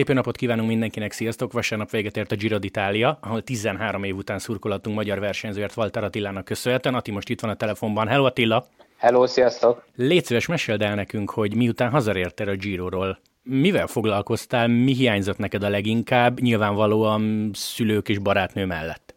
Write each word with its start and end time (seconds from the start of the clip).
Szép 0.00 0.12
napot 0.12 0.36
kívánunk 0.36 0.68
mindenkinek, 0.68 1.12
sziasztok! 1.12 1.52
Vasárnap 1.52 1.90
véget 1.90 2.16
ért 2.16 2.32
a 2.32 2.34
Giro 2.34 2.56
d'Italia, 2.60 3.16
ahol 3.20 3.42
13 3.42 4.04
év 4.04 4.16
után 4.16 4.38
szurkolatunk 4.38 4.96
magyar 4.96 5.18
versenyzőért 5.18 5.76
Walter 5.76 6.04
Attilának 6.04 6.44
köszönhetően. 6.44 6.94
Ati 6.94 7.10
most 7.10 7.28
itt 7.28 7.40
van 7.40 7.50
a 7.50 7.54
telefonban. 7.54 8.08
Hello 8.08 8.24
Attila! 8.24 8.66
Hello, 8.98 9.26
sziasztok! 9.26 9.84
Légy 9.96 10.24
szíves, 10.24 10.46
meséld 10.46 10.82
el 10.82 10.94
nekünk, 10.94 11.30
hogy 11.30 11.54
miután 11.54 11.90
hazarértél 11.90 12.48
a 12.48 12.54
Giroról, 12.54 13.18
mivel 13.42 13.86
foglalkoztál, 13.86 14.66
mi 14.68 14.92
hiányzott 14.92 15.38
neked 15.38 15.62
a 15.62 15.68
leginkább, 15.68 16.40
nyilvánvalóan 16.40 17.50
szülők 17.54 18.08
és 18.08 18.18
barátnő 18.18 18.64
mellett? 18.64 19.14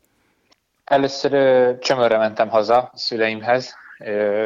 Először 0.83 1.31
csömörre 1.79 2.17
mentem 2.17 2.49
haza 2.49 2.77
a 2.77 2.91
szüleimhez, 2.93 3.75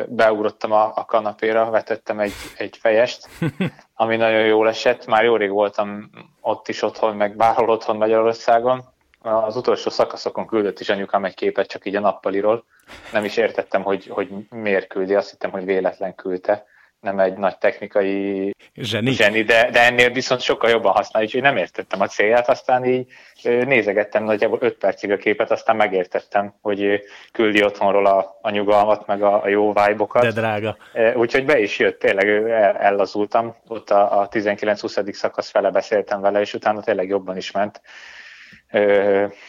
beugrottam 0.08 0.72
a, 0.72 0.92
a 0.96 1.06
kanapéra, 1.06 1.70
vetettem 1.70 2.20
egy, 2.20 2.34
egy 2.58 2.78
fejest, 2.78 3.28
ami 4.00 4.16
nagyon 4.16 4.46
jól 4.46 4.68
esett. 4.68 5.06
Már 5.06 5.24
jó 5.24 5.36
rég 5.36 5.50
voltam 5.50 6.10
ott 6.42 6.68
is 6.68 6.82
otthon, 6.82 7.16
meg 7.16 7.36
bárhol 7.36 7.70
otthon 7.70 7.98
Magyarországon. 7.98 8.84
Az 9.22 9.56
utolsó 9.56 9.90
szakaszokon 9.90 10.48
küldött 10.48 10.80
is 10.80 10.90
anyukám 10.90 11.26
egy 11.26 11.34
képet 11.34 11.68
csak 11.68 11.86
így 11.86 11.96
a 11.96 12.00
nappaliról. 12.00 12.64
Nem 13.12 13.24
is 13.24 13.38
értettem, 13.38 13.84
hogy, 13.84 14.08
hogy 14.08 14.30
miért 14.50 14.88
küldi, 14.88 15.16
azt 15.16 15.30
hittem, 15.30 15.52
hogy 15.52 15.66
véletlen 15.66 16.16
küldte 16.16 16.66
nem 17.00 17.20
egy 17.20 17.38
nagy 17.38 17.58
technikai 17.58 18.52
zseni, 18.76 19.12
zseni 19.12 19.44
de, 19.44 19.70
de 19.72 19.84
ennél 19.84 20.10
viszont 20.10 20.42
sokkal 20.42 20.70
jobban 20.70 20.92
használja, 20.92 21.28
úgyhogy 21.28 21.44
nem 21.44 21.58
értettem 21.58 22.02
a 22.02 22.08
célját, 22.08 22.50
aztán 22.50 22.86
így 22.86 23.08
nézegettem 23.44 24.24
nagyjából 24.24 24.58
5 24.62 24.78
percig 24.78 25.12
a 25.12 25.18
képet, 25.18 25.52
aztán 25.52 25.76
megértettem, 25.76 26.54
hogy 26.62 27.02
küldi 27.32 27.64
otthonról 27.64 28.06
a, 28.06 28.38
a 28.42 28.50
nyugalmat, 28.50 29.08
meg 29.08 29.24
a, 29.24 29.44
a 29.44 29.48
jó 29.48 29.68
vibe 29.74 30.06
De 30.20 30.32
drága. 30.32 30.78
Úgyhogy 31.16 31.46
be 31.46 31.60
is 31.60 31.80
jött, 31.80 32.00
tényleg 32.00 32.28
el, 32.30 32.78
ellazultam, 32.78 33.56
ott 33.68 33.90
a, 33.90 34.20
a 34.20 34.30
19-20. 34.30 35.12
szakasz 35.12 35.50
fele 35.50 35.70
beszéltem 35.70 36.22
vele, 36.22 36.40
és 36.40 36.54
utána 36.54 36.82
tényleg 36.82 37.08
jobban 37.08 37.38
is 37.38 37.52
ment. 37.52 37.82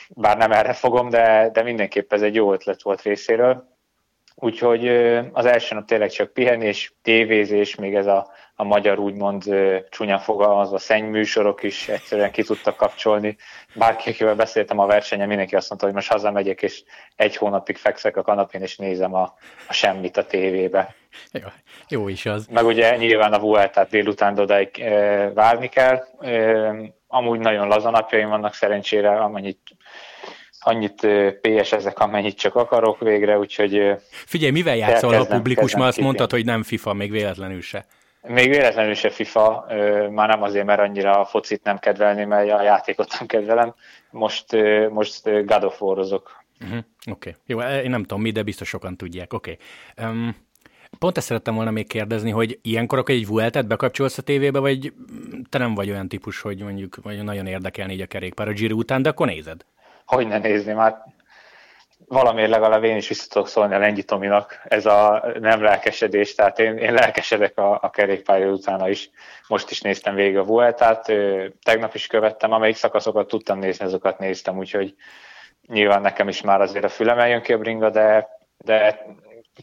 Bár 0.08 0.36
nem 0.36 0.53
erre 0.53 0.73
fogom, 0.73 1.08
de, 1.08 1.51
de 1.53 1.62
mindenképp 1.62 2.12
ez 2.12 2.23
egy 2.23 2.34
jó 2.34 2.53
ötlet 2.53 2.83
volt 2.83 3.03
részéről 3.03 3.77
Úgyhogy 4.41 4.89
az 5.33 5.47
első 5.47 5.75
nap 5.75 5.84
tényleg 5.84 6.11
csak 6.11 6.33
pihenés, 6.33 6.94
tévézés, 7.03 7.75
még 7.75 7.94
ez 7.94 8.06
a, 8.06 8.31
a 8.55 8.64
magyar 8.64 8.98
úgymond 8.98 9.42
csúnya 9.91 10.19
fogalmazva 10.19 10.78
szennyműsorok 10.78 11.62
is 11.62 11.89
egyszerűen 11.89 12.30
ki 12.30 12.42
tudtak 12.42 12.77
kapcsolni. 12.77 13.36
Bárki, 13.75 14.11
akivel 14.11 14.34
beszéltem 14.34 14.78
a 14.78 14.86
versenyen, 14.86 15.28
mindenki 15.28 15.56
azt 15.56 15.69
mondta, 15.69 15.86
hogy 15.86 15.95
most 15.95 16.11
hazamegyek, 16.11 16.62
és 16.62 16.83
egy 17.17 17.36
hónapig 17.36 17.77
fekszek 17.77 18.17
a 18.17 18.22
kanapén, 18.22 18.62
és 18.62 18.77
nézem 18.77 19.14
a, 19.14 19.34
a 19.69 19.72
semmit 19.72 20.17
a 20.17 20.27
tévébe. 20.27 20.95
Jó, 21.33 21.48
jó 21.89 22.08
is 22.08 22.27
az. 22.27 22.47
Meg 22.47 22.64
ugye 22.64 22.97
nyilván 22.97 23.33
a 23.33 23.39
Vueltát 23.39 23.89
délután 23.89 24.39
odáig 24.39 24.80
e, 24.80 25.30
várni 25.33 25.69
kell. 25.69 26.05
E, 26.20 26.75
amúgy 27.06 27.39
nagyon 27.39 27.69
laza 27.69 27.91
napjaim 27.91 28.28
vannak 28.28 28.55
szerencsére, 28.55 29.11
amennyit 29.11 29.58
annyit 30.69 31.06
PS 31.41 31.72
ezek, 31.72 31.98
amennyit 31.98 32.38
csak 32.38 32.55
akarok 32.55 33.00
végre, 33.00 33.38
úgyhogy... 33.38 33.97
Figyelj, 34.08 34.52
mivel 34.52 34.77
játszol 34.77 35.14
a 35.14 35.27
publikus? 35.27 35.77
Már 35.77 35.86
azt 35.86 36.00
mondtad, 36.00 36.30
hogy 36.30 36.44
nem 36.44 36.62
FIFA, 36.62 36.92
még 36.92 37.11
véletlenül 37.11 37.61
se. 37.61 37.86
Még 38.22 38.48
véletlenül 38.48 38.94
se 38.94 39.11
FIFA, 39.11 39.66
már 40.11 40.28
nem 40.28 40.42
azért, 40.42 40.66
mert 40.66 40.80
annyira 40.80 41.20
a 41.20 41.24
focit 41.24 41.64
nem 41.64 41.78
kedvelném, 41.78 42.28
mert 42.28 42.50
a 42.50 42.62
játékot 42.62 43.16
nem 43.19 43.27
kedvelem. 43.27 43.74
Most, 44.11 44.56
most 44.91 45.22
God 45.22 45.64
of 45.64 45.80
War-ozok. 45.83 46.44
Uh-huh. 46.61 46.78
Oké, 47.11 47.36
okay. 47.46 47.69
jó, 47.70 47.80
én 47.83 47.91
nem 47.91 48.02
tudom 48.02 48.20
mi, 48.20 48.30
de 48.30 48.42
biztos 48.42 48.69
sokan 48.69 48.96
tudják. 48.96 49.33
Oké. 49.33 49.58
Okay. 49.96 50.11
Um, 50.11 50.36
pont 50.98 51.17
ezt 51.17 51.27
szerettem 51.27 51.55
volna 51.55 51.70
még 51.70 51.86
kérdezni, 51.86 52.30
hogy 52.30 52.58
ilyenkor 52.62 52.98
akkor 52.98 53.14
egy 53.14 53.27
Vueltet 53.27 53.67
bekapcsolsz 53.67 54.18
a 54.18 54.23
tévébe, 54.23 54.58
vagy 54.58 54.92
te 55.48 55.58
nem 55.58 55.74
vagy 55.74 55.90
olyan 55.90 56.08
típus, 56.08 56.40
hogy 56.40 56.62
mondjuk 56.62 56.96
vagy 57.02 57.23
nagyon 57.23 57.46
érdekelni 57.46 57.92
így 57.92 58.01
a 58.01 58.07
kerékpár 58.07 58.48
a 58.48 58.52
Giro 58.52 58.77
után, 58.77 59.02
de 59.02 59.08
akkor 59.08 59.27
nézed? 59.27 59.64
Hogy 60.17 60.27
ne 60.27 60.39
nézni, 60.39 60.73
már 60.73 60.96
valamiért 62.07 62.51
legalább 62.51 62.85
én 62.85 62.96
is 62.96 63.08
vissza 63.08 63.27
tudok 63.29 63.48
szólni 63.48 63.74
a 63.74 63.79
Lengyi 63.79 64.02
Tominak, 64.02 64.61
ez 64.64 64.86
a 64.86 65.24
nem 65.41 65.63
lelkesedés, 65.63 66.35
tehát 66.35 66.58
én, 66.58 66.77
én 66.77 66.92
lelkesedek 66.92 67.58
a, 67.58 67.79
a 67.83 67.91
kerékpálya 67.91 68.46
utána 68.46 68.89
is. 68.89 69.11
Most 69.48 69.70
is 69.70 69.80
néztem 69.80 70.14
végig 70.14 70.36
a 70.36 70.45
Vueltát, 70.45 71.13
tegnap 71.63 71.95
is 71.95 72.07
követtem, 72.07 72.52
amelyik 72.52 72.77
szakaszokat 72.77 73.29
tudtam 73.29 73.58
nézni, 73.58 73.85
azokat 73.85 74.19
néztem, 74.19 74.58
úgyhogy 74.58 74.95
nyilván 75.67 76.01
nekem 76.01 76.29
is 76.29 76.40
már 76.40 76.61
azért 76.61 76.85
a 76.85 76.89
fülem 76.89 77.19
eljön 77.19 77.42
ki 77.42 77.52
a 77.52 77.58
bringa, 77.58 77.90
de, 77.90 78.29
de 78.57 79.07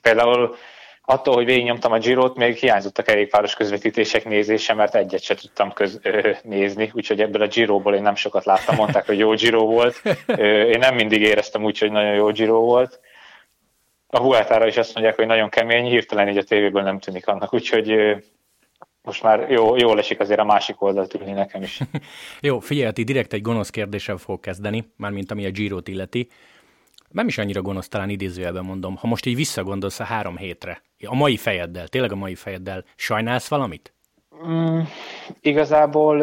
például 0.01 0.55
attól, 1.05 1.33
hogy 1.35 1.45
végignyomtam 1.45 1.91
a 1.91 1.97
Girot, 1.97 2.35
még 2.35 2.55
hiányzott 2.55 2.97
a 2.97 3.03
kerékpáros 3.03 3.55
közvetítések 3.55 4.25
nézése, 4.25 4.73
mert 4.73 4.95
egyet 4.95 5.21
se 5.21 5.35
tudtam 5.35 5.73
köz, 5.73 5.99
ö, 6.01 6.31
nézni, 6.43 6.91
úgyhogy 6.93 7.21
ebből 7.21 7.41
a 7.41 7.47
Giroból 7.47 7.95
én 7.95 8.01
nem 8.01 8.15
sokat 8.15 8.45
láttam, 8.45 8.75
mondták, 8.75 9.05
hogy 9.05 9.17
jó 9.17 9.33
Giro 9.33 9.65
volt. 9.65 10.01
Ö, 10.25 10.61
én 10.61 10.79
nem 10.79 10.95
mindig 10.95 11.21
éreztem 11.21 11.63
úgy, 11.63 11.77
hogy 11.77 11.91
nagyon 11.91 12.13
jó 12.13 12.31
Giro 12.31 12.59
volt. 12.59 12.99
A 14.07 14.19
Huátára 14.19 14.67
is 14.67 14.77
azt 14.77 14.93
mondják, 14.93 15.15
hogy 15.15 15.25
nagyon 15.25 15.49
kemény, 15.49 15.85
hirtelen 15.85 16.29
így 16.29 16.37
a 16.37 16.43
tévéből 16.43 16.81
nem 16.81 16.99
tűnik 16.99 17.27
annak, 17.27 17.53
úgyhogy 17.53 17.91
ö, 17.91 18.15
most 19.01 19.23
már 19.23 19.51
jó, 19.51 19.75
jól 19.75 19.99
esik 19.99 20.19
azért 20.19 20.39
a 20.39 20.45
másik 20.45 20.81
oldalt 20.81 21.13
ülni 21.13 21.31
nekem 21.31 21.61
is. 21.61 21.79
jó, 22.41 22.59
figyelj, 22.59 22.91
direkt 22.91 23.33
egy 23.33 23.41
gonosz 23.41 23.69
kérdéssel 23.69 24.17
fog 24.17 24.39
kezdeni, 24.39 24.91
mármint 24.97 25.31
ami 25.31 25.45
a 25.45 25.51
Girot 25.51 25.87
illeti 25.87 26.29
nem 27.15 27.27
is 27.27 27.37
annyira 27.37 27.61
gonosz, 27.61 27.87
talán 27.87 28.09
idézőjelben 28.09 28.63
mondom, 28.63 28.95
ha 28.95 29.07
most 29.07 29.25
így 29.25 29.35
visszagondolsz 29.35 29.99
a 29.99 30.03
három 30.03 30.37
hétre, 30.37 30.81
a 31.05 31.13
mai 31.13 31.37
fejeddel, 31.37 31.87
tényleg 31.87 32.11
a 32.11 32.15
mai 32.15 32.35
fejeddel, 32.35 32.83
sajnálsz 32.95 33.47
valamit? 33.47 33.93
Mm, 34.47 34.79
igazából 35.41 36.17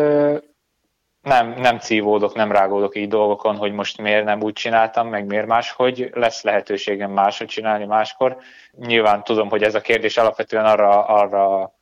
nem, 1.23 1.55
nem 1.57 1.79
cívódok, 1.79 2.35
nem 2.35 2.53
rágódok 2.53 2.97
így 2.97 3.09
dolgokon, 3.09 3.57
hogy 3.57 3.73
most 3.73 4.01
miért 4.01 4.25
nem 4.25 4.43
úgy 4.43 4.53
csináltam, 4.53 5.09
meg 5.09 5.27
miért 5.27 5.47
máshogy, 5.47 6.11
lesz 6.15 6.43
lehetőségem 6.43 7.11
máshogy 7.11 7.47
csinálni 7.47 7.85
máskor. 7.85 8.37
Nyilván 8.73 9.25
tudom, 9.25 9.49
hogy 9.49 9.63
ez 9.63 9.75
a 9.75 9.81
kérdés 9.81 10.17
alapvetően 10.17 10.65
arra, 10.65 11.05
arra 11.05 11.73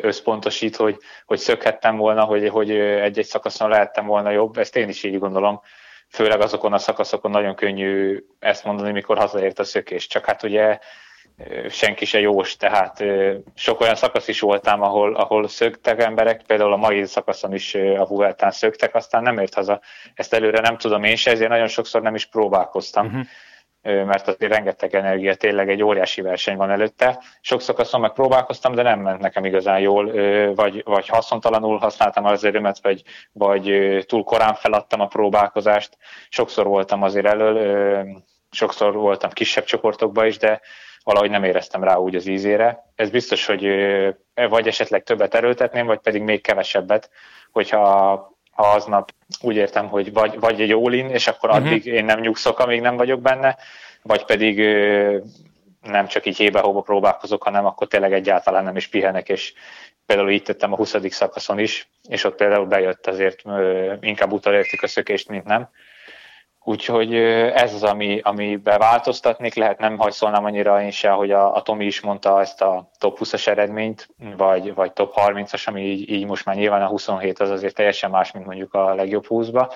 összpontosít, 0.00 0.76
hogy, 0.76 0.96
hogy 1.26 1.38
szökhettem 1.38 1.96
volna, 1.96 2.24
hogy, 2.24 2.48
hogy 2.48 2.70
egy-egy 2.70 3.24
szakaszon 3.24 3.68
lehettem 3.68 4.06
volna 4.06 4.30
jobb, 4.30 4.58
ezt 4.58 4.76
én 4.76 4.88
is 4.88 5.02
így 5.02 5.18
gondolom 5.18 5.60
főleg 6.10 6.40
azokon 6.40 6.72
a 6.72 6.78
szakaszokon 6.78 7.30
nagyon 7.30 7.54
könnyű 7.54 8.24
ezt 8.38 8.64
mondani, 8.64 8.92
mikor 8.92 9.18
hazaért 9.18 9.58
a 9.58 9.64
szökés. 9.64 10.06
Csak 10.06 10.24
hát 10.24 10.42
ugye 10.42 10.78
senki 11.68 12.04
se 12.04 12.20
jós, 12.20 12.56
tehát 12.56 13.04
sok 13.54 13.80
olyan 13.80 13.94
szakasz 13.94 14.28
is 14.28 14.40
voltám, 14.40 14.82
ahol, 14.82 15.14
ahol 15.14 15.48
szöktek 15.48 16.02
emberek, 16.02 16.42
például 16.46 16.72
a 16.72 16.76
mai 16.76 17.04
szakaszon 17.04 17.54
is 17.54 17.74
a 17.74 18.06
Vueltán 18.06 18.50
szöktek, 18.50 18.94
aztán 18.94 19.22
nem 19.22 19.38
ért 19.38 19.54
haza. 19.54 19.80
Ezt 20.14 20.34
előre 20.34 20.60
nem 20.60 20.76
tudom 20.76 21.04
én 21.04 21.16
se, 21.16 21.30
ezért 21.30 21.50
nagyon 21.50 21.68
sokszor 21.68 22.02
nem 22.02 22.14
is 22.14 22.26
próbálkoztam. 22.26 23.06
Uh-huh 23.06 23.22
mert 23.82 24.28
azért 24.28 24.52
rengeteg 24.52 24.94
energia, 24.94 25.34
tényleg 25.34 25.70
egy 25.70 25.82
óriási 25.82 26.20
verseny 26.20 26.56
van 26.56 26.70
előtte. 26.70 27.22
Sok 27.40 27.60
szakaszon 27.60 28.00
meg 28.00 28.12
próbálkoztam, 28.12 28.74
de 28.74 28.82
nem 28.82 29.00
ment 29.00 29.20
nekem 29.20 29.44
igazán 29.44 29.80
jól, 29.80 30.12
vagy, 30.54 30.82
vagy 30.84 31.08
haszontalanul 31.08 31.78
használtam 31.78 32.24
az 32.24 32.44
erőmet, 32.44 32.82
vagy, 32.82 33.02
vagy 33.32 33.98
túl 34.06 34.24
korán 34.24 34.54
feladtam 34.54 35.00
a 35.00 35.06
próbálkozást. 35.06 35.96
Sokszor 36.28 36.66
voltam 36.66 37.02
azért 37.02 37.26
elől, 37.26 38.06
sokszor 38.50 38.94
voltam 38.94 39.30
kisebb 39.30 39.64
csoportokban 39.64 40.26
is, 40.26 40.38
de 40.38 40.60
valahogy 41.04 41.30
nem 41.30 41.44
éreztem 41.44 41.84
rá 41.84 41.96
úgy 41.96 42.14
az 42.14 42.26
ízére. 42.26 42.92
Ez 42.94 43.10
biztos, 43.10 43.46
hogy 43.46 43.66
vagy 44.34 44.66
esetleg 44.66 45.02
többet 45.02 45.34
erőltetném, 45.34 45.86
vagy 45.86 45.98
pedig 45.98 46.22
még 46.22 46.40
kevesebbet, 46.40 47.10
hogyha 47.52 47.78
ha 48.50 48.66
aznap 48.66 49.12
úgy 49.40 49.56
értem, 49.56 49.88
hogy 49.88 50.12
vagy, 50.12 50.40
vagy 50.40 50.60
egy 50.60 50.72
all 50.72 50.92
és 50.92 51.26
akkor 51.26 51.50
uh-huh. 51.50 51.66
addig 51.66 51.86
én 51.86 52.04
nem 52.04 52.20
nyugszok, 52.20 52.58
amíg 52.58 52.80
nem 52.80 52.96
vagyok 52.96 53.20
benne, 53.20 53.56
vagy 54.02 54.24
pedig 54.24 54.58
nem 55.82 56.06
csak 56.06 56.26
így 56.26 56.36
hébe-hóba 56.36 56.80
próbálkozok, 56.80 57.42
hanem 57.42 57.66
akkor 57.66 57.86
tényleg 57.86 58.12
egyáltalán 58.12 58.64
nem 58.64 58.76
is 58.76 58.86
pihenek, 58.88 59.28
és 59.28 59.52
például 60.06 60.30
így 60.30 60.42
tettem 60.42 60.72
a 60.72 60.76
20. 60.76 60.96
szakaszon 61.08 61.58
is, 61.58 61.88
és 62.08 62.24
ott 62.24 62.36
például 62.36 62.66
bejött 62.66 63.06
azért, 63.06 63.42
inkább 64.00 64.32
utalértük 64.32 64.82
a 64.82 64.88
szökést, 64.88 65.28
mint 65.28 65.44
nem. 65.44 65.68
Úgyhogy 66.64 67.14
ez 67.54 67.74
az, 67.74 67.82
ami, 67.82 68.20
ami 68.22 68.56
beváltoztatnék, 68.56 69.54
lehet 69.54 69.78
nem 69.78 69.98
hajszolnám 69.98 70.44
annyira 70.44 70.82
én 70.82 70.90
se, 70.90 71.10
hogy 71.10 71.30
a, 71.30 71.54
a 71.54 71.62
Tomi 71.62 71.84
is 71.84 72.00
mondta 72.00 72.40
ezt 72.40 72.62
a 72.62 72.90
top 72.98 73.18
20-as 73.20 73.46
eredményt, 73.46 74.08
vagy, 74.36 74.74
vagy 74.74 74.92
top 74.92 75.12
30-as, 75.16 75.64
ami 75.64 75.82
így, 75.82 76.10
így 76.10 76.26
most 76.26 76.44
már 76.44 76.56
nyilván 76.56 76.82
a 76.82 76.86
27 76.86 77.38
az 77.38 77.50
azért 77.50 77.74
teljesen 77.74 78.10
más, 78.10 78.32
mint 78.32 78.46
mondjuk 78.46 78.74
a 78.74 78.94
legjobb 78.94 79.24
20-ba, 79.28 79.72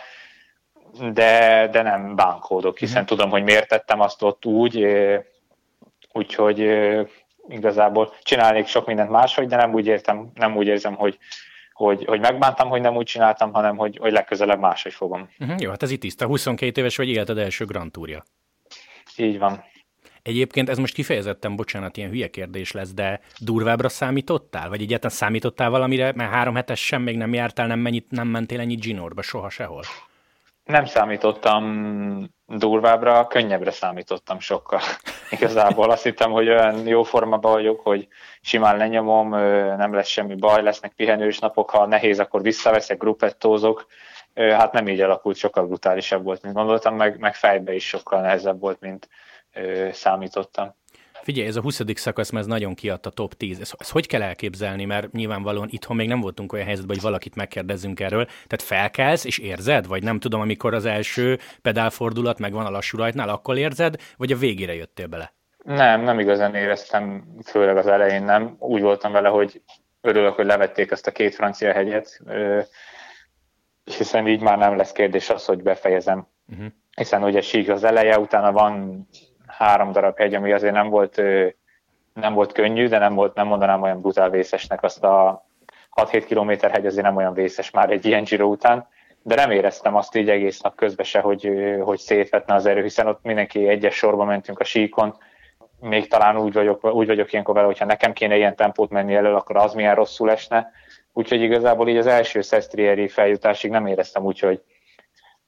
de, 1.12 1.68
de 1.72 1.82
nem 1.82 2.16
bánkódok, 2.16 2.78
hiszen 2.78 3.02
mm. 3.02 3.06
tudom, 3.06 3.30
hogy 3.30 3.42
miért 3.42 3.68
tettem 3.68 4.00
azt 4.00 4.22
ott 4.22 4.46
úgy, 4.46 4.86
úgyhogy 6.12 6.58
igazából 7.48 8.14
csinálnék 8.22 8.66
sok 8.66 8.86
mindent 8.86 9.10
máshogy, 9.10 9.46
de 9.46 9.56
nem 9.56 9.74
úgy, 9.74 9.86
értem, 9.86 10.30
nem 10.34 10.56
úgy 10.56 10.66
érzem, 10.66 10.94
hogy, 10.94 11.18
hogy, 11.74 12.04
hogy 12.04 12.20
megbántam, 12.20 12.68
hogy 12.68 12.80
nem 12.80 12.96
úgy 12.96 13.06
csináltam, 13.06 13.52
hanem 13.52 13.76
hogy, 13.76 13.96
hogy 13.96 14.12
legközelebb 14.12 14.60
máshogy 14.60 14.92
fogom. 14.92 15.28
Uh-huh, 15.38 15.60
jó, 15.60 15.70
hát 15.70 15.82
ez 15.82 15.90
itt 15.90 16.00
tiszta. 16.00 16.26
22 16.26 16.80
éves 16.80 16.96
vagy 16.96 17.08
életed 17.08 17.38
első 17.38 17.64
Grand 17.64 17.92
Tourja. 17.92 18.24
Így 19.16 19.38
van. 19.38 19.64
Egyébként 20.22 20.68
ez 20.68 20.78
most 20.78 20.94
kifejezetten, 20.94 21.56
bocsánat, 21.56 21.96
ilyen 21.96 22.10
hülye 22.10 22.28
kérdés 22.28 22.72
lesz, 22.72 22.92
de 22.94 23.20
durvábbra 23.38 23.88
számítottál? 23.88 24.68
Vagy 24.68 24.82
egyáltalán 24.82 25.16
számítottál 25.16 25.70
valamire, 25.70 26.12
mert 26.14 26.30
három 26.30 26.54
hetes 26.54 26.86
sem 26.86 27.02
még 27.02 27.16
nem 27.16 27.32
jártál, 27.32 27.66
nem, 27.66 27.78
mennyit, 27.78 28.10
nem 28.10 28.28
mentél 28.28 28.60
ennyi 28.60 28.74
Ginorba 28.74 29.22
soha 29.22 29.50
sehol? 29.50 29.82
Nem 30.64 30.86
számítottam 30.86 32.30
durvábbra, 32.46 33.26
könnyebbre 33.26 33.70
számítottam 33.70 34.38
sokkal. 34.38 34.80
Igazából 35.34 35.90
azt 35.90 36.02
hittem, 36.02 36.30
hogy 36.30 36.48
olyan 36.48 36.86
jó 36.86 37.02
formában 37.02 37.52
vagyok, 37.52 37.80
hogy 37.80 38.08
simán 38.40 38.76
lenyomom, 38.76 39.30
nem 39.76 39.94
lesz 39.94 40.08
semmi 40.08 40.34
baj, 40.34 40.62
lesznek 40.62 40.92
pihenős 40.92 41.38
napok, 41.38 41.70
ha 41.70 41.86
nehéz, 41.86 42.20
akkor 42.20 42.42
visszaveszek, 42.42 42.98
gruppettózok. 42.98 43.86
Hát 44.34 44.72
nem 44.72 44.88
így 44.88 45.00
alakult, 45.00 45.36
sokkal 45.36 45.66
brutálisabb 45.66 46.24
volt, 46.24 46.42
mint 46.42 46.54
gondoltam, 46.54 46.96
meg, 46.96 47.18
meg 47.18 47.34
fejbe 47.34 47.74
is 47.74 47.88
sokkal 47.88 48.20
nehezebb 48.20 48.60
volt, 48.60 48.80
mint 48.80 49.08
számítottam. 49.92 50.74
Figyelj, 51.24 51.46
ez 51.46 51.56
a 51.56 51.60
20. 51.60 51.80
szakasz, 51.94 52.30
mert 52.30 52.44
ez 52.44 52.50
nagyon 52.50 52.74
kiadta 52.74 53.10
top 53.10 53.34
10. 53.34 53.60
Ezt, 53.60 53.74
ezt 53.78 53.90
hogy 53.90 54.06
kell 54.06 54.22
elképzelni, 54.22 54.84
mert 54.84 55.12
nyilvánvalóan 55.12 55.68
itthon 55.70 55.96
még 55.96 56.08
nem 56.08 56.20
voltunk 56.20 56.52
olyan 56.52 56.66
helyzetben, 56.66 56.94
hogy 56.94 57.04
valakit 57.04 57.34
megkérdezzünk 57.34 58.00
erről. 58.00 58.24
Tehát 58.24 58.62
felkelsz 58.62 59.24
és 59.24 59.38
érzed, 59.38 59.86
vagy 59.86 60.02
nem 60.02 60.18
tudom, 60.18 60.40
amikor 60.40 60.74
az 60.74 60.84
első 60.84 61.38
pedálfordulat 61.62 62.38
megvan 62.38 62.66
a 62.66 62.70
lassú 62.70 62.98
rajtnál, 62.98 63.28
akkor 63.28 63.58
érzed, 63.58 63.96
vagy 64.16 64.32
a 64.32 64.36
végére 64.36 64.74
jöttél 64.74 65.06
bele? 65.06 65.32
Nem, 65.64 66.00
nem 66.00 66.18
igazán 66.18 66.54
éreztem, 66.54 67.24
főleg 67.44 67.76
az 67.76 67.86
elején 67.86 68.22
nem. 68.22 68.56
Úgy 68.58 68.82
voltam 68.82 69.12
vele, 69.12 69.28
hogy 69.28 69.62
örülök, 70.00 70.34
hogy 70.34 70.46
levették 70.46 70.90
ezt 70.90 71.06
a 71.06 71.12
két 71.12 71.34
francia 71.34 71.72
hegyet, 71.72 72.20
hiszen 73.84 74.28
így 74.28 74.40
már 74.40 74.58
nem 74.58 74.76
lesz 74.76 74.92
kérdés 74.92 75.30
az, 75.30 75.44
hogy 75.44 75.62
befejezem. 75.62 76.26
Uh-huh. 76.48 76.66
Hiszen 76.96 77.22
ugye 77.22 77.40
sík 77.40 77.68
az 77.68 77.84
eleje, 77.84 78.18
utána 78.18 78.52
van 78.52 79.06
három 79.56 79.92
darab 79.92 80.18
hegy, 80.18 80.34
ami 80.34 80.52
azért 80.52 80.74
nem 80.74 80.88
volt, 80.88 81.22
nem 82.14 82.34
volt 82.34 82.52
könnyű, 82.52 82.88
de 82.88 82.98
nem 82.98 83.14
volt, 83.14 83.34
nem 83.34 83.46
mondanám 83.46 83.82
olyan 83.82 84.00
brutál 84.00 84.30
vészesnek 84.30 84.82
azt 84.82 85.04
a 85.04 85.44
6-7 85.94 86.24
km 86.28 86.70
hegy 86.72 86.86
azért 86.86 87.04
nem 87.04 87.16
olyan 87.16 87.34
vészes 87.34 87.70
már 87.70 87.90
egy 87.90 88.04
ilyen 88.06 88.24
Giro 88.24 88.46
után, 88.46 88.88
de 89.22 89.34
nem 89.34 89.50
éreztem 89.50 89.96
azt 89.96 90.16
így 90.16 90.30
egész 90.30 90.60
nap 90.60 90.74
közben 90.74 91.06
se, 91.06 91.20
hogy, 91.20 91.50
hogy 91.80 91.98
szétvetne 91.98 92.54
az 92.54 92.66
erő, 92.66 92.82
hiszen 92.82 93.06
ott 93.06 93.22
mindenki 93.22 93.68
egyes 93.68 93.94
sorba 93.94 94.24
mentünk 94.24 94.58
a 94.58 94.64
síkon, 94.64 95.16
még 95.80 96.08
talán 96.08 96.38
úgy 96.38 96.52
vagyok, 96.52 96.84
úgy 96.84 97.06
vagyok 97.06 97.32
ilyenkor 97.32 97.54
vele, 97.54 97.66
hogyha 97.66 97.84
nekem 97.84 98.12
kéne 98.12 98.36
ilyen 98.36 98.56
tempót 98.56 98.90
menni 98.90 99.14
elő, 99.14 99.34
akkor 99.34 99.56
az 99.56 99.74
milyen 99.74 99.94
rosszul 99.94 100.30
esne. 100.30 100.72
Úgyhogy 101.12 101.42
igazából 101.42 101.88
így 101.88 101.96
az 101.96 102.06
első 102.06 102.40
Szestrieri 102.40 103.08
feljutásig 103.08 103.70
nem 103.70 103.86
éreztem 103.86 104.24
úgy, 104.24 104.38
hogy, 104.38 104.62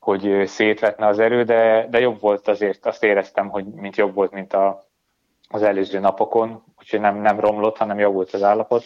hogy 0.07 0.47
szétvetne 0.47 1.07
az 1.07 1.19
erő, 1.19 1.43
de, 1.43 1.87
de 1.91 2.01
jobb 2.01 2.21
volt 2.21 2.49
azért, 2.49 2.87
azt 2.87 3.05
éreztem, 3.05 3.49
hogy 3.49 3.65
mint 3.65 3.97
jobb 3.97 4.15
volt, 4.15 4.33
mint 4.33 4.53
a, 4.53 4.89
az 5.49 5.63
előző 5.63 5.99
napokon, 5.99 6.65
úgyhogy 6.79 7.01
nem, 7.01 7.17
nem 7.17 7.41
romlott, 7.41 7.77
hanem 7.77 7.99
jobb 7.99 8.15
volt 8.15 8.33
az 8.33 8.43
állapot. 8.43 8.85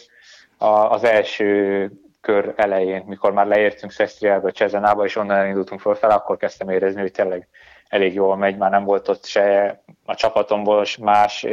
A, 0.59 0.67
az 0.67 1.05
első 1.05 1.91
kör 2.21 2.55
elején, 2.57 3.05
mikor 3.07 3.33
már 3.33 3.47
leértünk 3.47 3.93
Szesztriába, 3.93 4.53
Csezenába, 4.53 5.05
és 5.05 5.17
onnan 5.17 5.47
indultunk 5.47 5.81
fel, 5.81 6.11
akkor 6.11 6.37
kezdtem 6.37 6.69
érezni, 6.69 7.01
hogy 7.01 7.13
tényleg 7.13 7.49
elég 7.89 8.15
jól 8.15 8.37
megy, 8.37 8.57
már 8.57 8.71
nem 8.71 8.85
volt 8.85 9.09
ott 9.09 9.25
se 9.25 9.81
a 10.05 10.15
csapatomból 10.15 10.85
más, 11.01 11.47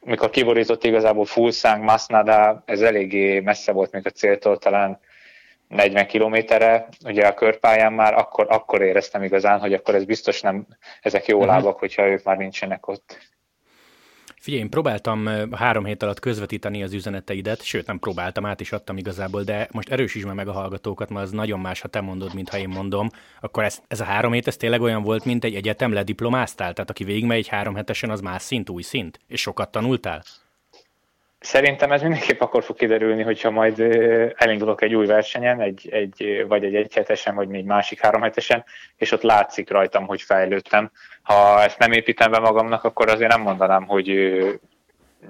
mikor 0.00 0.30
kiborított 0.30 0.84
igazából 0.84 1.24
Fulszánk, 1.24 1.84
Masnada, 1.84 2.62
ez 2.64 2.80
eléggé 2.80 3.40
messze 3.40 3.72
volt 3.72 3.92
még 3.92 4.06
a 4.06 4.10
céltól, 4.10 4.58
talán 4.58 5.00
40 5.68 6.06
kilométerre, 6.06 6.88
ugye 7.04 7.26
a 7.26 7.34
körpályán 7.34 7.92
már, 7.92 8.14
akkor, 8.14 8.46
akkor 8.48 8.82
éreztem 8.82 9.22
igazán, 9.22 9.60
hogy 9.60 9.72
akkor 9.72 9.94
ez 9.94 10.04
biztos 10.04 10.40
nem, 10.40 10.66
ezek 11.00 11.26
jó 11.26 11.38
uh-huh. 11.38 11.52
lábak, 11.52 11.78
hogyha 11.78 12.06
ők 12.06 12.24
már 12.24 12.36
nincsenek 12.36 12.88
ott. 12.88 13.34
Figyelj, 14.46 14.62
én 14.62 14.70
próbáltam 14.70 15.28
három 15.52 15.84
hét 15.84 16.02
alatt 16.02 16.20
közvetíteni 16.20 16.82
az 16.82 16.92
üzeneteidet, 16.92 17.62
sőt 17.62 17.86
nem 17.86 17.98
próbáltam, 17.98 18.46
át 18.46 18.60
is 18.60 18.72
adtam 18.72 18.96
igazából, 18.96 19.42
de 19.42 19.68
most 19.72 19.90
erősítsd 19.90 20.34
meg 20.34 20.48
a 20.48 20.52
hallgatókat, 20.52 21.10
mert 21.10 21.24
az 21.24 21.30
nagyon 21.30 21.60
más, 21.60 21.80
ha 21.80 21.88
te 21.88 22.00
mondod, 22.00 22.34
mint 22.34 22.48
ha 22.48 22.58
én 22.58 22.68
mondom. 22.68 23.08
Akkor 23.40 23.64
ez, 23.64 23.82
ez 23.88 24.00
a 24.00 24.04
három 24.04 24.32
hét, 24.32 24.46
ez 24.46 24.56
tényleg 24.56 24.80
olyan 24.80 25.02
volt, 25.02 25.24
mint 25.24 25.44
egy 25.44 25.54
egyetem 25.54 25.92
lediplomáztál? 25.92 26.72
Tehát 26.72 26.90
aki 26.90 27.04
végigmegy 27.04 27.38
egy 27.38 27.48
három 27.48 27.74
hetesen, 27.74 28.10
az 28.10 28.20
más 28.20 28.42
szint, 28.42 28.70
új 28.70 28.82
szint? 28.82 29.18
És 29.26 29.40
sokat 29.40 29.70
tanultál? 29.70 30.22
Szerintem 31.46 31.92
ez 31.92 32.02
mindenképp 32.02 32.40
akkor 32.40 32.64
fog 32.64 32.76
kiderülni, 32.76 33.22
hogyha 33.22 33.50
majd 33.50 33.80
elindulok 34.36 34.82
egy 34.82 34.94
új 34.94 35.06
versenyen, 35.06 35.60
egy, 35.60 35.88
egy, 35.90 36.44
vagy 36.48 36.64
egy 36.64 36.74
egyhetesen, 36.74 37.34
vagy 37.34 37.48
még 37.48 37.64
másik 37.64 38.00
háromhetesen, 38.00 38.64
és 38.96 39.12
ott 39.12 39.22
látszik 39.22 39.70
rajtam, 39.70 40.06
hogy 40.06 40.22
fejlődtem. 40.22 40.90
Ha 41.22 41.62
ezt 41.62 41.78
nem 41.78 41.92
építem 41.92 42.30
be 42.30 42.38
magamnak, 42.38 42.84
akkor 42.84 43.08
azért 43.08 43.30
nem 43.30 43.40
mondanám, 43.40 43.86
hogy 43.86 44.08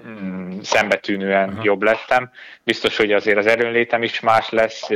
mm, 0.07 0.59
szembetűnően 0.61 1.49
uh-huh. 1.49 1.63
jobb 1.63 1.83
lettem. 1.83 2.31
Biztos, 2.63 2.97
hogy 2.97 3.11
azért 3.11 3.37
az 3.37 3.47
erőnlétem 3.47 4.03
is 4.03 4.19
más 4.19 4.49
lesz, 4.49 4.89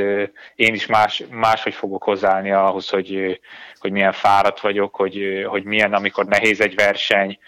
én 0.54 0.74
is 0.74 0.86
más, 0.86 1.22
máshogy 1.30 1.74
fogok 1.74 2.02
hozzáállni 2.02 2.52
ahhoz, 2.52 2.88
hogy, 2.88 3.40
hogy 3.78 3.92
milyen 3.92 4.12
fáradt 4.12 4.60
vagyok, 4.60 4.96
hogy, 4.96 5.44
hogy 5.48 5.64
milyen, 5.64 5.92
amikor 5.92 6.26
nehéz 6.26 6.60
egy 6.60 6.74
verseny, 6.74 7.38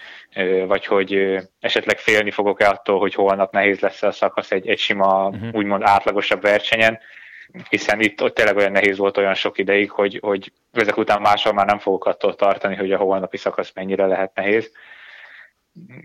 vagy 0.66 0.86
hogy 0.86 1.38
esetleg 1.60 1.98
félni 1.98 2.31
fogok-e 2.31 2.69
attól, 2.69 2.98
hogy 2.98 3.14
holnap 3.14 3.52
nehéz 3.52 3.81
lesz 3.81 4.02
a 4.02 4.12
szakasz 4.12 4.50
egy, 4.50 4.69
egy 4.69 4.78
sima, 4.78 5.28
uh-huh. 5.28 5.48
úgymond 5.52 5.82
átlagosabb 5.82 6.42
versenyen, 6.42 6.98
hiszen 7.69 8.00
itt 8.00 8.22
ott 8.22 8.34
tényleg 8.34 8.56
olyan 8.56 8.72
nehéz 8.72 8.98
volt 8.98 9.16
olyan 9.16 9.34
sok 9.34 9.58
ideig, 9.58 9.90
hogy, 9.90 10.19
hogy 10.22 10.52
ezek 10.72 10.96
után 10.96 11.20
máshol 11.20 11.52
már 11.52 11.66
nem 11.66 11.78
fogok 11.78 12.06
attól 12.06 12.34
tartani, 12.34 12.75
hogy 12.75 12.92
a 12.92 12.98
holnapi 12.98 13.36
szakasz 13.36 13.72
mennyire 13.75 14.06
lehet 14.06 14.34
nehéz. 14.34 14.72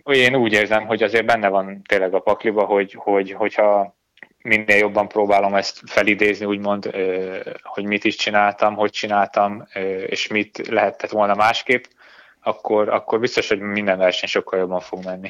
Én 0.04 0.36
úgy 0.36 0.54
érzem, 0.54 0.86
hogy 0.86 1.04
azért 1.04 1.26
benne 1.26 1.48
van 1.48 1.82
tényleg 1.88 2.14
a 2.14 2.20
pakliba, 2.20 2.64
hogy, 2.64 2.94
hogy 2.98 3.32
hogyha 3.32 3.98
minél 4.42 4.78
jobban 4.78 5.08
próbálom 5.08 5.56
ezt 5.56 5.82
felidézni, 5.86 6.46
úgymond, 6.46 6.92
hogy 7.62 7.84
mit 7.84 8.04
is 8.04 8.16
csináltam, 8.16 8.76
hogy 8.76 8.92
csináltam, 8.92 9.68
és 10.06 10.28
mit 10.28 10.68
lehetett 10.68 11.10
volna 11.10 11.36
másképp, 11.36 11.84
akkor, 12.42 12.90
akkor 12.90 13.20
biztos, 13.20 13.48
hogy 13.48 13.60
minden 13.60 13.98
verseny 13.98 14.30
sokkal 14.30 14.60
jobban 14.60 14.80
fog 14.80 15.04
menni. 15.04 15.30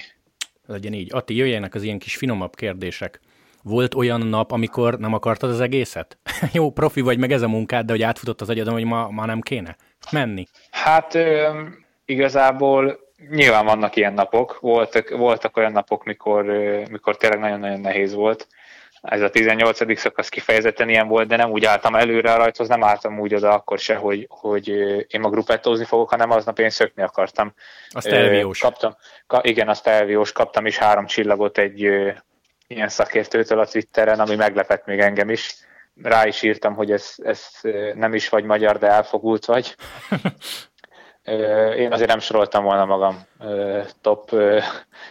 Legyen 0.66 0.94
így. 0.94 1.14
Atti, 1.14 1.36
jöjjenek 1.36 1.76
az 1.76 1.84
ilyen 1.84 2.00
kis 2.00 2.16
finomabb 2.16 2.56
kérdések. 2.56 3.20
Volt 3.64 3.96
olyan 3.96 4.22
nap, 4.22 4.52
amikor 4.52 5.00
nem 5.00 5.14
akartad 5.14 5.50
az 5.50 5.60
egészet? 5.60 6.18
Jó, 6.54 6.72
profi 6.72 7.02
vagy, 7.02 7.20
meg 7.20 7.32
ez 7.32 7.42
a 7.42 7.48
munkád, 7.48 7.86
de 7.86 7.92
hogy 7.92 8.02
átfutott 8.02 8.42
az 8.42 8.50
agyadon, 8.50 8.74
hogy 8.74 8.86
ma, 8.86 9.10
ma 9.10 9.26
nem 9.26 9.42
kéne 9.42 9.76
menni? 10.12 10.48
Hát 10.72 11.16
ö, 11.16 11.62
igazából 12.06 13.00
nyilván 13.30 13.66
vannak 13.66 13.96
ilyen 13.96 14.14
napok. 14.14 14.58
Voltak, 14.60 15.10
voltak 15.10 15.58
olyan 15.58 15.72
napok, 15.72 16.04
mikor, 16.04 16.46
mikor 16.90 17.18
tényleg 17.18 17.40
nagyon-nagyon 17.40 17.80
nehéz 17.80 18.14
volt 18.14 18.48
ez 19.02 19.22
a 19.22 19.30
18. 19.30 20.00
szakasz 20.00 20.30
kifejezetten 20.30 20.90
ilyen 20.90 21.08
volt, 21.08 21.28
de 21.28 21.36
nem 21.36 21.52
úgy 21.52 21.66
álltam 21.66 21.96
előre 21.96 22.34
a 22.34 22.38
rajthoz, 22.38 22.68
nem 22.68 22.84
álltam 22.84 23.20
úgy 23.20 23.36
oda 23.36 23.54
akkor 23.54 23.80
se, 23.80 23.96
hogy, 23.96 24.26
hogy 24.30 24.68
én 25.08 25.20
ma 25.20 25.30
gruppettózni 25.30 25.86
fogok, 25.86 26.10
hanem 26.10 26.32
aznap 26.32 26.60
én 26.60 26.70
szökni 26.70 27.04
akartam. 27.04 27.54
Azt 27.90 28.08
elviós. 28.08 28.60
Kaptam, 28.60 28.96
ka, 29.28 29.40
igen, 29.44 29.70
azt 29.70 29.88
elviós, 29.88 30.32
kaptam 30.32 30.66
is 30.66 30.78
három 30.78 31.06
csillagot 31.06 31.58
egy 31.58 31.84
ö, 31.86 32.12
ilyen 32.68 32.90
szakértőtől 32.90 33.60
a 33.60 33.66
Twitteren, 33.66 34.20
ami 34.20 34.36
meglepett 34.36 34.86
még 34.86 35.00
engem 35.00 35.30
is. 35.30 35.56
Rá 36.02 36.28
is 36.28 36.42
írtam, 36.42 36.74
hogy 36.74 36.92
ez, 36.92 37.14
ez 37.18 37.48
nem 37.94 38.14
is 38.14 38.30
vagy 38.30 38.44
magyar, 38.44 38.78
de 38.78 38.88
elfogult 38.88 39.46
vagy. 39.46 39.76
Én 41.78 41.92
azért 41.92 42.10
nem 42.10 42.20
soroltam 42.20 42.64
volna 42.64 42.86
magam 42.86 43.26
top 44.02 44.36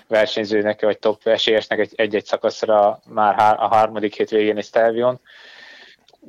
versenyzőnek, 0.07 0.81
vagy 0.81 0.99
top 0.99 1.27
esélyesnek 1.27 1.89
egy-egy 1.95 2.25
szakaszra 2.25 3.01
már 3.07 3.57
a 3.59 3.67
harmadik 3.67 4.17
hét 4.17 4.31
végén 4.31 4.57
egy 4.57 4.65
Stelvion. 4.65 5.21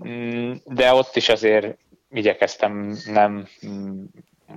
Mm, 0.08 0.54
de 0.66 0.94
ott 0.94 1.16
is 1.16 1.30
azért 1.30 1.78
igyekeztem 2.12 2.98
nem 3.06 3.48
mm, 3.68 4.04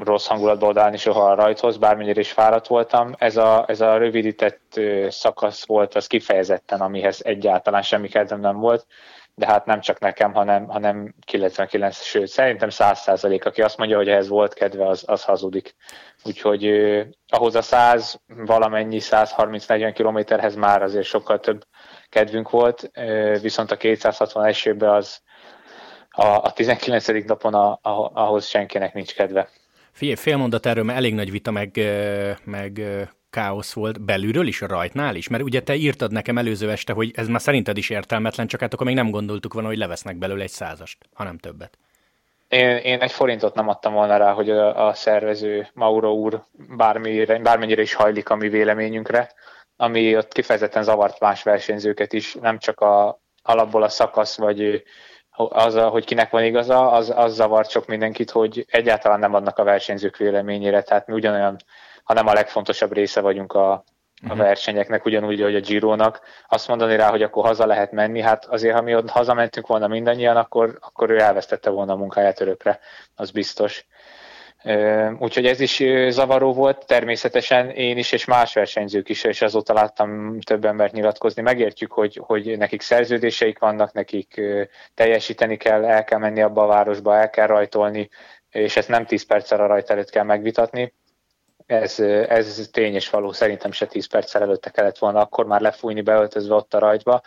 rossz 0.00 0.26
hangulatba 0.26 0.66
odállni 0.66 0.96
soha 0.96 1.30
a 1.30 1.34
rajthoz, 1.34 1.76
bármennyire 1.76 2.20
is 2.20 2.32
fáradt 2.32 2.66
voltam. 2.66 3.14
Ez 3.18 3.36
a, 3.36 3.64
ez 3.68 3.80
a 3.80 3.96
rövidített 3.96 4.80
szakasz 5.08 5.66
volt 5.66 5.94
az 5.94 6.06
kifejezetten, 6.06 6.80
amihez 6.80 7.20
egyáltalán 7.24 7.82
semmi 7.82 8.08
kedvem 8.08 8.40
nem 8.40 8.56
volt 8.56 8.86
de 9.34 9.46
hát 9.46 9.66
nem 9.66 9.80
csak 9.80 9.98
nekem, 9.98 10.32
hanem, 10.32 10.66
hanem 10.66 11.14
99, 11.24 12.02
sőt, 12.02 12.26
szerintem 12.26 12.68
100 12.68 13.00
százalék, 13.00 13.44
aki 13.44 13.62
azt 13.62 13.76
mondja, 13.76 13.96
hogy 13.96 14.08
ehhez 14.08 14.28
volt 14.28 14.54
kedve, 14.54 14.86
az, 14.86 15.04
az 15.06 15.24
hazudik. 15.24 15.74
Úgyhogy 16.24 16.66
eh, 16.66 17.06
ahhoz 17.26 17.54
a 17.54 17.62
100 17.62 18.20
valamennyi 18.26 18.98
130-40 19.00 19.92
kilométerhez 19.94 20.54
már 20.54 20.82
azért 20.82 21.06
sokkal 21.06 21.40
több 21.40 21.64
kedvünk 22.08 22.50
volt, 22.50 22.90
eh, 22.92 23.40
viszont 23.40 23.70
a 23.70 23.76
260 23.76 24.44
esőben 24.44 24.90
az 24.90 25.20
a, 26.10 26.26
a 26.26 26.52
19. 26.52 27.06
napon 27.26 27.54
a, 27.54 27.70
a, 27.70 28.10
ahhoz 28.14 28.46
senkinek 28.46 28.94
nincs 28.94 29.14
kedve. 29.14 29.48
Figyelj, 29.92 30.16
fél 30.16 30.36
mondat 30.36 30.66
erről, 30.66 30.84
mert 30.84 30.98
elég 30.98 31.14
nagy 31.14 31.30
vita, 31.30 31.50
meg, 31.50 31.80
meg 32.44 32.80
káosz 33.32 33.72
volt 33.72 34.00
belülről 34.00 34.46
is, 34.46 34.62
a 34.62 34.66
rajtnál 34.66 35.14
is? 35.14 35.28
Mert 35.28 35.42
ugye 35.42 35.62
te 35.62 35.74
írtad 35.74 36.12
nekem 36.12 36.38
előző 36.38 36.70
este, 36.70 36.92
hogy 36.92 37.10
ez 37.14 37.28
már 37.28 37.40
szerinted 37.40 37.76
is 37.76 37.90
értelmetlen, 37.90 38.46
csak 38.46 38.60
hát 38.60 38.74
akkor 38.74 38.86
még 38.86 38.94
nem 38.94 39.10
gondoltuk 39.10 39.52
volna, 39.52 39.68
hogy 39.68 39.76
levesznek 39.76 40.16
belőle 40.16 40.42
egy 40.42 40.50
százast, 40.50 40.98
hanem 41.14 41.38
többet. 41.38 41.78
én, 42.48 42.76
én 42.76 43.00
egy 43.00 43.12
forintot 43.12 43.54
nem 43.54 43.68
adtam 43.68 43.92
volna 43.92 44.16
rá, 44.16 44.32
hogy 44.32 44.50
a, 44.50 44.86
a 44.86 44.94
szervező 44.94 45.68
Mauro 45.74 46.10
úr 46.10 46.44
bármire, 46.76 47.38
bármennyire 47.38 47.82
is 47.82 47.94
hajlik 47.94 48.28
a 48.28 48.36
mi 48.36 48.48
véleményünkre, 48.48 49.32
ami 49.76 50.16
ott 50.16 50.32
kifejezetten 50.32 50.82
zavart 50.82 51.20
más 51.20 51.42
versenyzőket 51.42 52.12
is, 52.12 52.34
nem 52.34 52.58
csak 52.58 52.80
a, 52.80 53.20
alapból 53.42 53.82
a 53.82 53.88
szakasz, 53.88 54.36
vagy 54.36 54.82
az, 55.36 55.74
hogy 55.74 56.04
kinek 56.04 56.30
van 56.30 56.44
igaza, 56.44 56.90
az, 56.90 57.12
az 57.16 57.34
zavart 57.34 57.70
sok 57.70 57.86
mindenkit, 57.86 58.30
hogy 58.30 58.64
egyáltalán 58.68 59.18
nem 59.18 59.34
adnak 59.34 59.58
a 59.58 59.64
versenyzők 59.64 60.16
véleményére, 60.16 60.82
tehát 60.82 61.06
mi 61.06 61.14
ugyanolyan, 61.14 61.56
hanem 62.02 62.26
a 62.26 62.32
legfontosabb 62.32 62.92
része 62.92 63.21
vagyunk 63.21 63.52
a, 63.52 63.71
a 63.73 63.85
uh-huh. 64.23 64.38
versenyeknek, 64.38 65.04
ugyanúgy, 65.04 65.40
hogy 65.40 65.54
a 65.54 65.61
Gironak, 65.61 66.21
azt 66.49 66.68
mondani 66.68 66.97
rá, 66.97 67.11
hogy 67.11 67.23
akkor 67.23 67.44
haza 67.44 67.66
lehet 67.66 67.92
menni, 67.92 68.21
hát 68.21 68.44
azért, 68.44 68.75
ha 68.75 68.82
mi 68.82 68.94
ott 68.94 69.11
hazamentünk 69.11 69.66
volna 69.66 69.87
mindannyian, 69.87 70.37
akkor, 70.37 70.78
akkor 70.80 71.11
ő 71.11 71.21
elvesztette 71.21 71.71
volna 71.71 71.92
a 71.92 71.97
munkáját 71.97 72.40
örökre, 72.40 72.80
az 73.14 73.30
biztos. 73.30 73.87
Úgyhogy 75.18 75.47
ez 75.47 75.61
is 75.61 75.82
zavaró 76.09 76.52
volt, 76.52 76.87
természetesen 76.87 77.71
én 77.71 77.99
is, 77.99 78.12
és 78.12 78.25
más 78.25 78.54
versenyzők 78.54 79.09
is, 79.09 79.25
és 79.25 79.42
azóta 79.42 79.73
láttam 79.73 80.40
több 80.40 80.64
embert 80.64 80.92
nyilatkozni. 80.92 81.42
Megértjük, 81.42 81.92
hogy, 81.92 82.21
hogy 82.23 82.59
nekik 82.59 82.80
szerződéseik 82.80 83.59
vannak, 83.59 83.92
nekik 83.92 84.40
teljesíteni 84.94 85.56
kell, 85.56 85.85
el 85.85 86.04
kell 86.04 86.18
menni 86.18 86.42
abba 86.42 86.62
a 86.62 86.66
városba, 86.66 87.16
el 87.16 87.30
kell 87.30 87.47
rajtolni, 87.47 88.09
és 88.50 88.76
ezt 88.76 88.88
nem 88.88 89.06
10 89.06 89.26
perccel 89.26 89.61
a 89.61 89.66
rajt 89.66 89.90
előtt 89.90 90.11
kell 90.11 90.25
megvitatni, 90.25 90.92
ez, 91.73 92.00
ez 92.29 92.69
tény 92.73 92.95
és 92.95 93.11
való, 93.11 93.33
szerintem 93.33 93.73
se 93.73 93.87
10 93.87 94.07
perccel 94.07 94.43
előtte 94.43 94.71
kellett 94.71 94.99
volna 94.99 95.21
akkor 95.21 95.47
már 95.47 95.61
lefújni 95.61 96.00
beöltözve 96.00 96.55
ott 96.55 96.75
a 96.75 96.79
rajtba, 96.79 97.23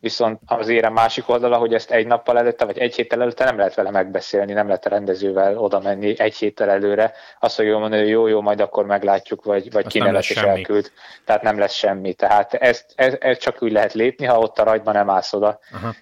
viszont 0.00 0.40
az 0.46 0.68
érem 0.68 0.92
másik 0.92 1.28
oldala, 1.28 1.56
hogy 1.56 1.74
ezt 1.74 1.90
egy 1.90 2.06
nappal 2.06 2.38
előtte, 2.38 2.64
vagy 2.64 2.78
egy 2.78 2.94
héttel 2.94 3.20
előtte 3.20 3.44
nem 3.44 3.56
lehet 3.56 3.74
vele 3.74 3.90
megbeszélni, 3.90 4.52
nem 4.52 4.66
lehet 4.66 4.86
a 4.86 4.88
rendezővel 4.88 5.58
oda 5.58 5.80
menni 5.80 6.14
egy 6.20 6.36
héttel 6.36 6.70
előre, 6.70 7.12
azt 7.40 7.54
fogja 7.54 7.78
mondani, 7.78 8.02
hogy 8.02 8.10
jó, 8.10 8.26
jó, 8.26 8.40
majd 8.40 8.60
akkor 8.60 8.86
meglátjuk, 8.86 9.44
vagy, 9.44 9.72
vagy 9.72 9.86
kinevet 9.86 10.22
és 10.22 10.36
elküld. 10.36 10.90
Tehát 11.24 11.42
nem 11.42 11.58
lesz 11.58 11.74
semmi. 11.74 12.12
Tehát 12.12 12.54
ezt, 12.54 12.92
ez, 12.94 13.14
ez 13.20 13.38
csak 13.38 13.62
úgy 13.62 13.72
lehet 13.72 13.92
lépni, 13.92 14.26
ha 14.26 14.38
ott 14.38 14.58
a 14.58 14.64
rajtban 14.64 14.94
nem 14.94 15.10
állsz 15.10 15.32
oda, 15.32 15.58
Aha. 15.72 15.94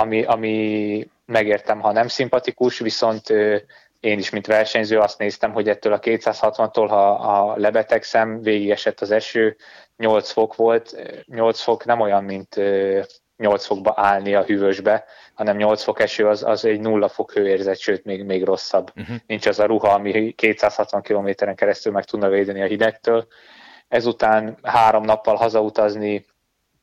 ami, 0.00 0.24
ami 0.24 1.08
megértem, 1.26 1.80
ha 1.80 1.92
nem 1.92 2.08
szimpatikus, 2.08 2.78
viszont 2.78 3.32
én 4.00 4.18
is, 4.18 4.30
mint 4.30 4.46
versenyző 4.46 4.98
azt 4.98 5.18
néztem, 5.18 5.52
hogy 5.52 5.68
ettől 5.68 5.92
a 5.92 6.00
260-tól, 6.00 6.86
ha, 6.88 7.14
ha 7.14 7.56
lebetegszem, 7.56 8.40
esett 8.44 9.00
az 9.00 9.10
eső, 9.10 9.56
8 9.96 10.30
fok 10.30 10.54
volt, 10.54 10.96
8 11.26 11.60
fok 11.60 11.84
nem 11.84 12.00
olyan, 12.00 12.24
mint 12.24 12.60
8 13.36 13.66
fokba 13.66 13.92
állni 13.96 14.34
a 14.34 14.42
hűvösbe, 14.42 15.04
hanem 15.34 15.56
8 15.56 15.82
fok 15.82 16.00
eső 16.00 16.28
az, 16.28 16.42
az 16.42 16.64
egy 16.64 16.80
nulla 16.80 17.08
fok 17.08 17.32
hőérzet, 17.32 17.78
sőt 17.78 18.04
még, 18.04 18.24
még 18.24 18.44
rosszabb. 18.44 18.90
Uh-huh. 18.96 19.16
Nincs 19.26 19.46
az 19.46 19.58
a 19.58 19.66
ruha, 19.66 19.88
ami 19.88 20.32
260 20.32 21.02
kilométeren 21.02 21.54
keresztül 21.54 21.92
meg 21.92 22.04
tudna 22.04 22.28
védeni 22.28 22.62
a 22.62 22.66
hidegtől. 22.66 23.26
Ezután 23.88 24.58
három 24.62 25.04
nappal 25.04 25.34
hazautazni, 25.34 26.24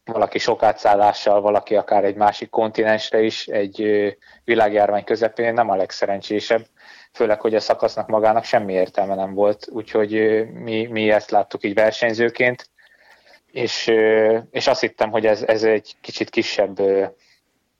valaki 0.06 0.38
sok 0.38 0.64
átszállással, 0.64 1.42
valaki 1.42 1.76
akár 1.76 2.04
egy 2.04 2.16
másik 2.16 2.50
kontinensre 2.50 3.22
is, 3.22 3.48
egy 3.48 3.84
világjárvány 4.44 5.04
közepén 5.04 5.54
nem 5.54 5.70
a 5.70 5.76
legszerencsésebb 5.76 6.66
főleg, 7.18 7.42
hogy 7.42 7.56
a 7.56 7.60
szakasznak 7.60 8.08
magának 8.08 8.44
semmi 8.44 8.74
értelme 8.74 9.16
nem 9.16 9.34
volt, 9.34 9.68
úgyhogy 9.72 10.12
mi, 10.54 10.86
mi 10.86 11.12
ezt 11.12 11.32
láttuk 11.32 11.64
így 11.64 11.74
versenyzőként, 11.74 12.70
és, 13.52 13.88
és 14.52 14.68
azt 14.68 14.82
hittem, 14.82 15.12
hogy 15.12 15.26
ez, 15.26 15.42
ez 15.42 15.64
egy 15.64 15.96
kicsit 16.02 16.30
kisebb 16.30 16.80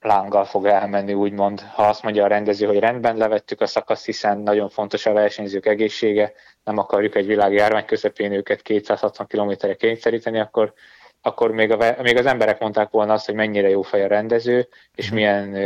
lánggal 0.00 0.44
fog 0.44 0.66
elmenni, 0.66 1.14
úgymond. 1.14 1.60
Ha 1.60 1.82
azt 1.82 2.02
mondja 2.02 2.24
a 2.24 2.28
rendező, 2.28 2.66
hogy 2.66 2.78
rendben 2.78 3.16
levettük 3.16 3.60
a 3.60 3.66
szakaszt, 3.66 4.04
hiszen 4.04 4.38
nagyon 4.38 4.68
fontos 4.68 5.06
a 5.06 5.12
versenyzők 5.12 5.66
egészsége, 5.66 6.32
nem 6.64 6.78
akarjuk 6.78 7.14
egy 7.14 7.26
világjárvány 7.26 7.84
közepén 7.84 8.32
őket 8.32 8.62
260 8.62 9.26
km-re 9.26 9.74
kényszeríteni, 9.74 10.38
akkor, 10.38 10.72
akkor 11.20 11.50
még, 11.50 11.70
a, 11.70 11.96
még 12.02 12.16
az 12.16 12.26
emberek 12.26 12.60
mondták 12.60 12.90
volna 12.90 13.12
azt, 13.12 13.26
hogy 13.26 13.34
mennyire 13.34 13.68
jó 13.68 13.82
fej 13.82 14.04
a 14.04 14.08
rendező, 14.08 14.68
és 14.94 15.06
mhm. 15.06 15.14
milyen 15.14 15.56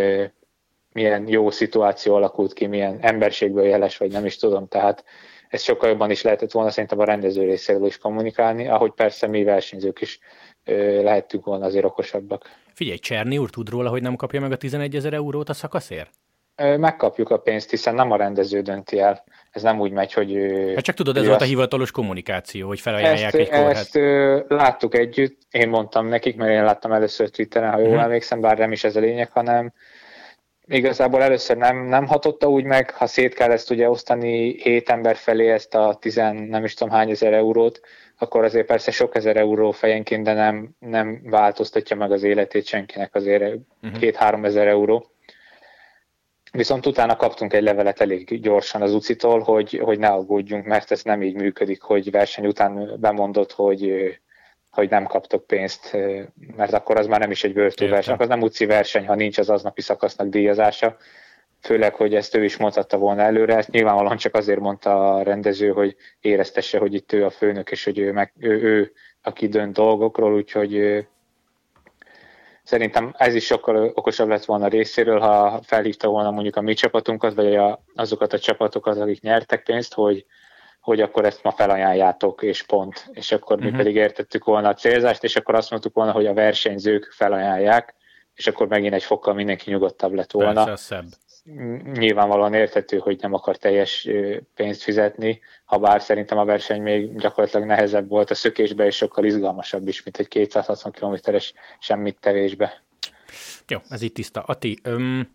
milyen 0.93 1.29
jó 1.29 1.51
szituáció 1.51 2.15
alakult 2.15 2.53
ki, 2.53 2.67
milyen 2.67 2.99
emberségből 3.01 3.65
jeles, 3.65 3.97
vagy 3.97 4.11
nem 4.11 4.25
is 4.25 4.37
tudom, 4.37 4.69
tehát 4.69 5.05
ezt 5.49 5.65
sokkal 5.65 5.89
jobban 5.89 6.11
is 6.11 6.23
lehetett 6.23 6.51
volna 6.51 6.71
szerintem 6.71 6.99
a 6.99 7.05
rendező 7.05 7.45
részéről 7.45 7.87
is 7.87 7.99
kommunikálni, 7.99 8.69
ahogy 8.69 8.93
persze 8.93 9.27
mi 9.27 9.45
versenyzők 9.45 10.01
is 10.01 10.19
ö, 10.65 11.03
lehettünk 11.03 11.45
volna 11.45 11.65
azért 11.65 11.85
okosabbak. 11.85 12.51
Figyelj, 12.75 12.99
Cserni 12.99 13.39
úr 13.39 13.51
tud 13.51 13.69
róla, 13.69 13.91
hogy 13.91 14.03
nem 14.03 14.17
kapja 14.17 14.41
meg 14.41 14.53
a 14.53 14.57
11 14.57 14.95
ezer 14.95 15.13
eurót 15.13 15.49
a 15.49 15.53
szakaszért? 15.53 16.11
Megkapjuk 16.57 17.31
a 17.31 17.37
pénzt, 17.37 17.71
hiszen 17.71 17.95
nem 17.95 18.11
a 18.11 18.17
rendező 18.17 18.61
dönti 18.61 18.99
el. 18.99 19.25
Ez 19.51 19.63
nem 19.63 19.81
úgy 19.81 19.91
megy, 19.91 20.13
hogy... 20.13 20.37
Hát 20.75 20.85
csak 20.85 20.95
tudod, 20.95 21.17
ez 21.17 21.27
volt 21.27 21.41
a 21.41 21.45
hivatalos 21.45 21.91
kommunikáció, 21.91 22.67
hogy 22.67 22.81
felajánlják 22.81 23.27
ezt, 23.27 23.35
egy 23.35 23.49
kórhát. 23.49 23.77
Ezt 23.77 23.99
láttuk 24.49 24.95
együtt, 24.97 25.41
én 25.51 25.69
mondtam 25.69 26.07
nekik, 26.07 26.37
mert 26.37 26.51
én 26.51 26.65
láttam 26.65 26.93
először 26.93 27.31
Twitteren, 27.31 27.71
ha 27.71 27.79
jól 27.79 27.89
uh-huh. 27.89 28.03
emlékszem, 28.03 28.41
bár 28.41 28.59
nem 28.59 28.73
is 28.73 28.85
ez 28.85 28.97
a 28.97 29.01
lényeg, 29.01 29.31
hanem 29.31 29.73
igazából 30.73 31.23
először 31.23 31.57
nem, 31.57 31.85
nem 31.85 32.07
hatotta 32.07 32.49
úgy 32.49 32.65
meg, 32.65 32.91
ha 32.91 33.07
szét 33.07 33.35
kell 33.35 33.51
ezt 33.51 33.71
ugye 33.71 33.91
osztani 33.91 34.63
hét 34.63 34.89
ember 34.89 35.17
felé 35.17 35.51
ezt 35.51 35.75
a 35.75 35.97
tizen, 36.01 36.37
nem 36.37 36.65
is 36.65 36.75
tudom 36.75 36.93
hány 36.93 37.11
ezer 37.11 37.33
eurót, 37.33 37.81
akkor 38.19 38.45
azért 38.45 38.67
persze 38.67 38.91
sok 38.91 39.15
ezer 39.15 39.37
euró 39.37 39.71
fejenként, 39.71 40.25
de 40.25 40.33
nem, 40.33 40.71
nem 40.79 41.21
változtatja 41.25 41.97
meg 41.97 42.13
az 42.13 42.23
életét 42.23 42.67
senkinek 42.67 43.15
azért 43.15 43.43
uh-huh. 43.83 44.01
két-három 44.01 44.45
ezer 44.45 44.67
euró. 44.67 45.07
Viszont 46.53 46.87
utána 46.87 47.17
kaptunk 47.17 47.53
egy 47.53 47.63
levelet 47.63 48.01
elég 48.01 48.41
gyorsan 48.41 48.83
az 48.83 48.95
UCI-tól, 48.95 49.41
hogy, 49.41 49.81
hogy 49.85 49.99
ne 49.99 50.09
aggódjunk, 50.09 50.65
mert 50.65 50.91
ez 50.91 51.03
nem 51.03 51.23
így 51.23 51.35
működik, 51.35 51.83
hogy 51.83 52.11
verseny 52.11 52.47
után 52.47 52.97
bemondott, 53.01 53.53
hogy 53.53 54.13
hogy 54.73 54.91
nem 54.91 55.07
kaptok 55.07 55.47
pénzt, 55.47 55.97
mert 56.57 56.73
akkor 56.73 56.99
az 56.99 57.07
már 57.07 57.21
nem 57.21 57.31
is 57.31 57.45
egy 57.45 57.53
bőrtúverseny, 57.53 58.17
az 58.19 58.29
nem 58.29 58.43
utci 58.43 58.67
verseny, 58.67 59.07
ha 59.07 59.15
nincs 59.15 59.39
az 59.39 59.51
aznapi 59.51 59.81
szakasznak 59.81 60.29
díjazása, 60.29 60.97
főleg, 61.61 61.95
hogy 61.95 62.15
ezt 62.15 62.35
ő 62.35 62.45
is 62.45 62.57
mondhatta 62.57 62.99
volna 62.99 63.23
előre, 63.23 63.57
ezt 63.57 63.71
nyilvánvalóan 63.71 64.17
csak 64.17 64.35
azért 64.35 64.61
mondta 64.61 65.15
a 65.15 65.23
rendező, 65.23 65.71
hogy 65.71 65.97
éreztesse, 66.21 66.79
hogy 66.79 66.95
itt 66.95 67.13
ő 67.13 67.25
a 67.25 67.31
főnök, 67.31 67.71
és 67.71 67.85
hogy 67.85 67.99
ő, 67.99 68.13
meg, 68.13 68.33
ő, 68.39 68.63
ő 68.63 68.93
aki 69.23 69.49
dönt 69.49 69.73
dolgokról, 69.73 70.35
úgyhogy 70.35 71.07
szerintem 72.63 73.15
ez 73.19 73.35
is 73.35 73.45
sokkal 73.45 73.91
okosabb 73.95 74.29
lett 74.29 74.45
volna 74.45 74.69
részéről, 74.69 75.21
ha 75.21 75.61
felhívta 75.63 76.09
volna 76.09 76.31
mondjuk 76.31 76.57
a 76.57 76.61
mi 76.61 76.75
csapatunkat, 76.75 77.35
vagy 77.35 77.57
a, 77.57 77.83
azokat 77.95 78.33
a 78.33 78.39
csapatokat, 78.39 78.99
akik 78.99 79.21
nyertek 79.21 79.63
pénzt, 79.63 79.95
hogy, 79.95 80.27
hogy 80.83 81.01
akkor 81.01 81.25
ezt 81.25 81.43
ma 81.43 81.51
felajánljátok, 81.51 82.43
és 82.43 82.63
pont. 82.63 83.11
És 83.13 83.33
akkor 83.33 83.57
uh-huh. 83.57 83.63
mi 83.63 83.77
mhm. 83.77 83.77
pedig 83.77 83.95
értettük 83.95 84.45
volna 84.45 84.69
a 84.69 84.75
célzást, 84.75 85.25
és 85.25 85.37
akkor 85.37 85.55
azt 85.55 85.71
mondtuk 85.71 85.95
volna, 85.95 86.13
hogy 86.13 86.27
a 86.27 86.35
versenyzők 86.35 87.13
felajánlják, 87.13 87.95
és 88.35 88.47
akkor 88.47 88.69
megint 88.69 88.95
egy 88.95 89.03
fokkal 89.03 89.35
mindenki 89.35 89.71
nyugodtabb 89.71 90.13
lett 90.13 90.31
volna. 90.31 90.65
Persze, 90.65 90.85
szebb. 90.85 91.07
Nyilvánvalóan 91.93 92.55
érthető, 92.55 92.99
hogy 92.99 93.19
nem 93.21 93.35
akar 93.35 93.57
teljes 93.57 94.09
pénzt 94.55 94.83
fizetni, 94.83 95.41
ha 95.65 95.79
bár 95.79 96.03
szerintem 96.03 96.39
a 96.39 96.45
verseny 96.45 96.83
még 96.83 97.17
gyakorlatilag 97.17 97.67
nehezebb 97.67 98.09
volt 98.09 98.31
a 98.31 98.35
szökésbe, 98.35 98.87
és 98.87 98.97
sokkal 98.97 99.25
izgalmasabb 99.25 99.89
is, 99.89 100.03
mint 100.03 100.17
egy 100.17 100.29
260 100.29 100.93
kilométeres 100.93 101.53
semmit 101.79 102.17
tevésbe. 102.21 102.83
Jó, 103.69 103.79
ez 103.89 104.03
itt 104.03 104.15
tiszta. 104.15 104.41
Ati, 104.41 104.79
öm, 104.83 105.29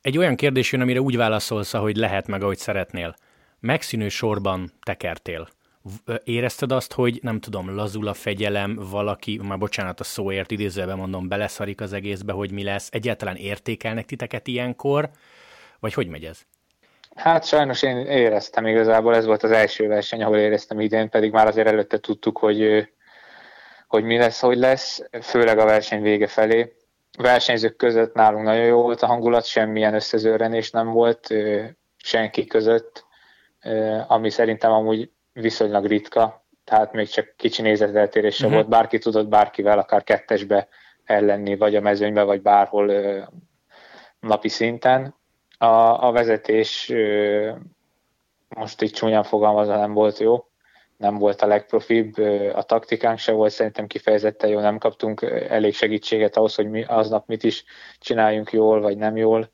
egy 0.00 0.18
olyan 0.18 0.36
kérdés 0.36 0.72
jön, 0.72 0.80
amire 0.80 1.00
úgy 1.00 1.16
válaszolsz, 1.16 1.72
hogy 1.72 1.96
lehet 1.96 2.26
meg, 2.26 2.42
ahogy 2.42 2.58
szeretnél 2.58 3.14
megszínű 3.60 4.08
sorban 4.08 4.72
tekertél. 4.82 5.48
Érezted 6.24 6.72
azt, 6.72 6.92
hogy 6.92 7.18
nem 7.22 7.40
tudom, 7.40 7.74
lazul 7.74 8.08
a 8.08 8.14
fegyelem, 8.14 8.78
valaki, 8.90 9.40
már 9.42 9.58
bocsánat 9.58 10.00
a 10.00 10.04
szóért, 10.04 10.50
idézőben 10.50 10.96
mondom, 10.96 11.28
beleszarik 11.28 11.80
az 11.80 11.92
egészbe, 11.92 12.32
hogy 12.32 12.50
mi 12.50 12.64
lesz, 12.64 12.88
egyáltalán 12.92 13.36
értékelnek 13.36 14.04
titeket 14.04 14.46
ilyenkor, 14.46 15.10
vagy 15.80 15.94
hogy 15.94 16.08
megy 16.08 16.24
ez? 16.24 16.40
Hát 17.14 17.44
sajnos 17.46 17.82
én 17.82 17.96
éreztem 17.96 18.66
igazából, 18.66 19.14
ez 19.14 19.24
volt 19.24 19.42
az 19.42 19.50
első 19.50 19.86
verseny, 19.86 20.22
ahol 20.22 20.36
éreztem 20.36 20.80
idén, 20.80 21.08
pedig 21.08 21.32
már 21.32 21.46
azért 21.46 21.66
előtte 21.68 21.98
tudtuk, 21.98 22.38
hogy, 22.38 22.88
hogy 23.86 24.04
mi 24.04 24.16
lesz, 24.16 24.40
hogy 24.40 24.58
lesz, 24.58 25.02
főleg 25.22 25.58
a 25.58 25.64
verseny 25.64 26.02
vége 26.02 26.26
felé. 26.26 26.72
A 27.18 27.22
versenyzők 27.22 27.76
között 27.76 28.14
nálunk 28.14 28.44
nagyon 28.44 28.64
jó 28.64 28.82
volt 28.82 29.02
a 29.02 29.06
hangulat, 29.06 29.44
semmilyen 29.44 29.94
összezőrenés 29.94 30.70
nem 30.70 30.90
volt 30.90 31.34
senki 31.96 32.46
között, 32.46 33.06
ami 34.06 34.30
szerintem 34.30 34.72
amúgy 34.72 35.10
viszonylag 35.32 35.86
ritka, 35.86 36.44
tehát 36.64 36.92
még 36.92 37.08
csak 37.08 37.34
kicsi 37.36 37.62
nézeteltérés 37.62 38.34
sem 38.34 38.46
uh-huh. 38.46 38.62
volt, 38.62 38.74
bárki 38.74 38.98
tudott 38.98 39.28
bárkivel 39.28 39.78
akár 39.78 40.04
kettesbe 40.04 40.68
ellenni, 41.04 41.56
vagy 41.56 41.76
a 41.76 41.80
mezőnybe, 41.80 42.22
vagy 42.22 42.42
bárhol 42.42 42.92
napi 44.20 44.48
szinten. 44.48 45.14
A, 45.58 46.06
a 46.06 46.12
vezetés 46.12 46.92
most 48.48 48.82
így 48.82 48.92
csúnyán 48.92 49.22
fogalmazva 49.22 49.76
nem 49.76 49.92
volt 49.92 50.18
jó, 50.18 50.46
nem 50.96 51.18
volt 51.18 51.42
a 51.42 51.46
legprofibb, 51.46 52.18
a 52.54 52.62
taktikánk 52.62 53.18
se 53.18 53.32
volt 53.32 53.52
szerintem 53.52 53.86
kifejezetten 53.86 54.50
jó, 54.50 54.60
nem 54.60 54.78
kaptunk 54.78 55.22
elég 55.48 55.74
segítséget 55.74 56.36
ahhoz, 56.36 56.54
hogy 56.54 56.70
mi 56.70 56.84
aznap 56.84 57.26
mit 57.26 57.42
is 57.42 57.64
csináljunk 57.98 58.52
jól, 58.52 58.80
vagy 58.80 58.96
nem 58.96 59.16
jól 59.16 59.50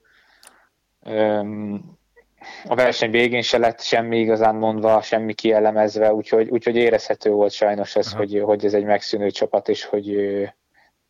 a 2.64 2.74
verseny 2.74 3.10
végén 3.10 3.42
se 3.42 3.58
lett 3.58 3.80
semmi 3.80 4.18
igazán 4.18 4.54
mondva, 4.54 5.02
semmi 5.02 5.34
kielemezve, 5.34 6.12
úgyhogy, 6.12 6.48
úgyhogy 6.48 6.76
érezhető 6.76 7.30
volt 7.30 7.52
sajnos 7.52 7.96
ez, 7.96 8.12
hogy, 8.12 8.40
hogy 8.44 8.64
ez 8.64 8.74
egy 8.74 8.84
megszűnő 8.84 9.30
csapat, 9.30 9.68
és 9.68 9.84
hogy 9.84 10.16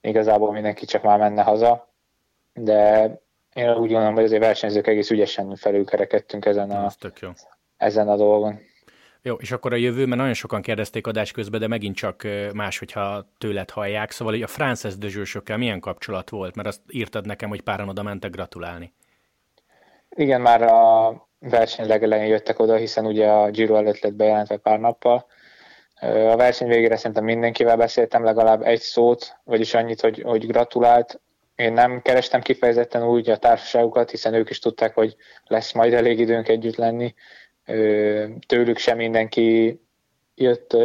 igazából 0.00 0.52
mindenki 0.52 0.86
csak 0.86 1.02
már 1.02 1.18
menne 1.18 1.42
haza. 1.42 1.92
De 2.52 3.10
én 3.54 3.68
úgy 3.68 3.90
gondolom, 3.90 4.14
hogy 4.14 4.24
azért 4.24 4.42
versenyzők 4.42 4.86
egész 4.86 5.10
ügyesen 5.10 5.56
felülkerekedtünk 5.56 6.44
ezen 6.44 6.70
a, 6.70 6.90
ezen 7.76 8.08
a 8.08 8.16
dolgon. 8.16 8.60
Jó, 9.22 9.34
és 9.34 9.50
akkor 9.50 9.72
a 9.72 9.76
jövő, 9.76 10.06
mert 10.06 10.20
nagyon 10.20 10.34
sokan 10.34 10.62
kérdezték 10.62 11.06
adás 11.06 11.32
közben, 11.32 11.60
de 11.60 11.66
megint 11.66 11.96
csak 11.96 12.26
más, 12.52 12.78
hogyha 12.78 13.26
tőled 13.38 13.70
hallják. 13.70 14.10
Szóval 14.10 14.32
hogy 14.34 14.42
a 14.42 14.46
Frances 14.46 14.96
Dezsősökkel 14.98 15.56
milyen 15.56 15.80
kapcsolat 15.80 16.30
volt? 16.30 16.54
Mert 16.54 16.68
azt 16.68 16.80
írtad 16.88 17.26
nekem, 17.26 17.48
hogy 17.48 17.60
páran 17.60 17.88
oda 17.88 18.02
mentek 18.02 18.30
gratulálni. 18.30 18.92
Igen, 20.16 20.40
már 20.40 20.62
a 20.62 21.28
verseny 21.38 21.86
legelején 21.86 22.26
jöttek 22.26 22.58
oda, 22.58 22.76
hiszen 22.76 23.06
ugye 23.06 23.28
a 23.28 23.50
Giro 23.50 23.76
előtt 23.76 24.00
lett 24.00 24.14
bejelentve 24.14 24.56
pár 24.56 24.80
nappal. 24.80 25.26
A 26.00 26.36
verseny 26.36 26.68
végére 26.68 26.96
szerintem 26.96 27.24
mindenkivel 27.24 27.76
beszéltem 27.76 28.24
legalább 28.24 28.62
egy 28.62 28.80
szót, 28.80 29.36
vagyis 29.44 29.74
annyit, 29.74 30.00
hogy, 30.00 30.22
hogy 30.22 30.46
gratulált. 30.46 31.20
Én 31.54 31.72
nem 31.72 32.02
kerestem 32.02 32.40
kifejezetten 32.40 33.06
úgy 33.06 33.30
a 33.30 33.36
társaságukat, 33.36 34.10
hiszen 34.10 34.34
ők 34.34 34.50
is 34.50 34.58
tudták, 34.58 34.94
hogy 34.94 35.16
lesz 35.44 35.72
majd 35.72 35.92
elég 35.92 36.18
időnk 36.18 36.48
együtt 36.48 36.76
lenni. 36.76 37.14
Tőlük 38.46 38.78
sem 38.78 38.96
mindenki 38.96 39.80
jött 40.34 40.76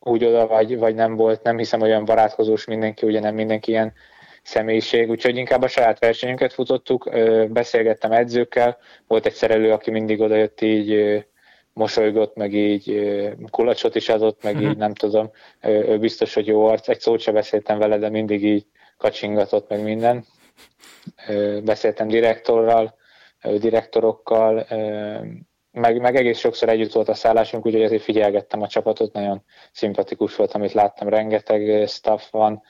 úgy 0.00 0.24
oda, 0.24 0.46
vagy, 0.46 0.78
vagy 0.78 0.94
nem 0.94 1.16
volt, 1.16 1.42
nem 1.42 1.58
hiszem 1.58 1.80
olyan 1.80 2.04
barátkozós 2.04 2.64
mindenki, 2.64 3.06
ugye 3.06 3.20
nem 3.20 3.34
mindenki 3.34 3.70
ilyen 3.70 3.92
személyiség, 4.44 5.10
úgyhogy 5.10 5.36
inkább 5.36 5.62
a 5.62 5.68
saját 5.68 5.98
versenyünket 5.98 6.52
futottuk, 6.52 7.10
beszélgettem 7.48 8.12
edzőkkel, 8.12 8.78
volt 9.06 9.26
egy 9.26 9.32
szerelő, 9.32 9.72
aki 9.72 9.90
mindig 9.90 10.20
odajött 10.20 10.60
így 10.60 11.24
mosolygott, 11.72 12.36
meg 12.36 12.54
így 12.54 13.12
kulacsot 13.50 13.94
is 13.94 14.08
adott, 14.08 14.42
meg 14.42 14.60
így 14.60 14.68
mhm. 14.68 14.78
nem 14.78 14.94
tudom, 14.94 15.30
ő 15.62 15.98
biztos, 15.98 16.34
hogy 16.34 16.46
jó 16.46 16.66
arc, 16.66 16.88
egy 16.88 17.00
szót 17.00 17.20
sem 17.20 17.34
beszéltem 17.34 17.78
vele, 17.78 17.98
de 17.98 18.08
mindig 18.08 18.44
így 18.44 18.66
kacsingatott, 18.96 19.68
meg 19.68 19.82
minden. 19.82 20.24
Beszéltem 21.64 22.08
direktorral, 22.08 22.94
direktorokkal, 23.58 24.66
meg, 25.70 26.00
meg 26.00 26.16
egész 26.16 26.38
sokszor 26.38 26.68
együtt 26.68 26.92
volt 26.92 27.08
a 27.08 27.14
szállásunk, 27.14 27.66
úgyhogy 27.66 27.82
azért 27.82 28.02
figyelgettem 28.02 28.62
a 28.62 28.68
csapatot, 28.68 29.12
nagyon 29.12 29.42
szimpatikus 29.72 30.36
volt, 30.36 30.52
amit 30.52 30.72
láttam, 30.72 31.08
rengeteg 31.08 31.88
staff 31.88 32.30
van, 32.30 32.62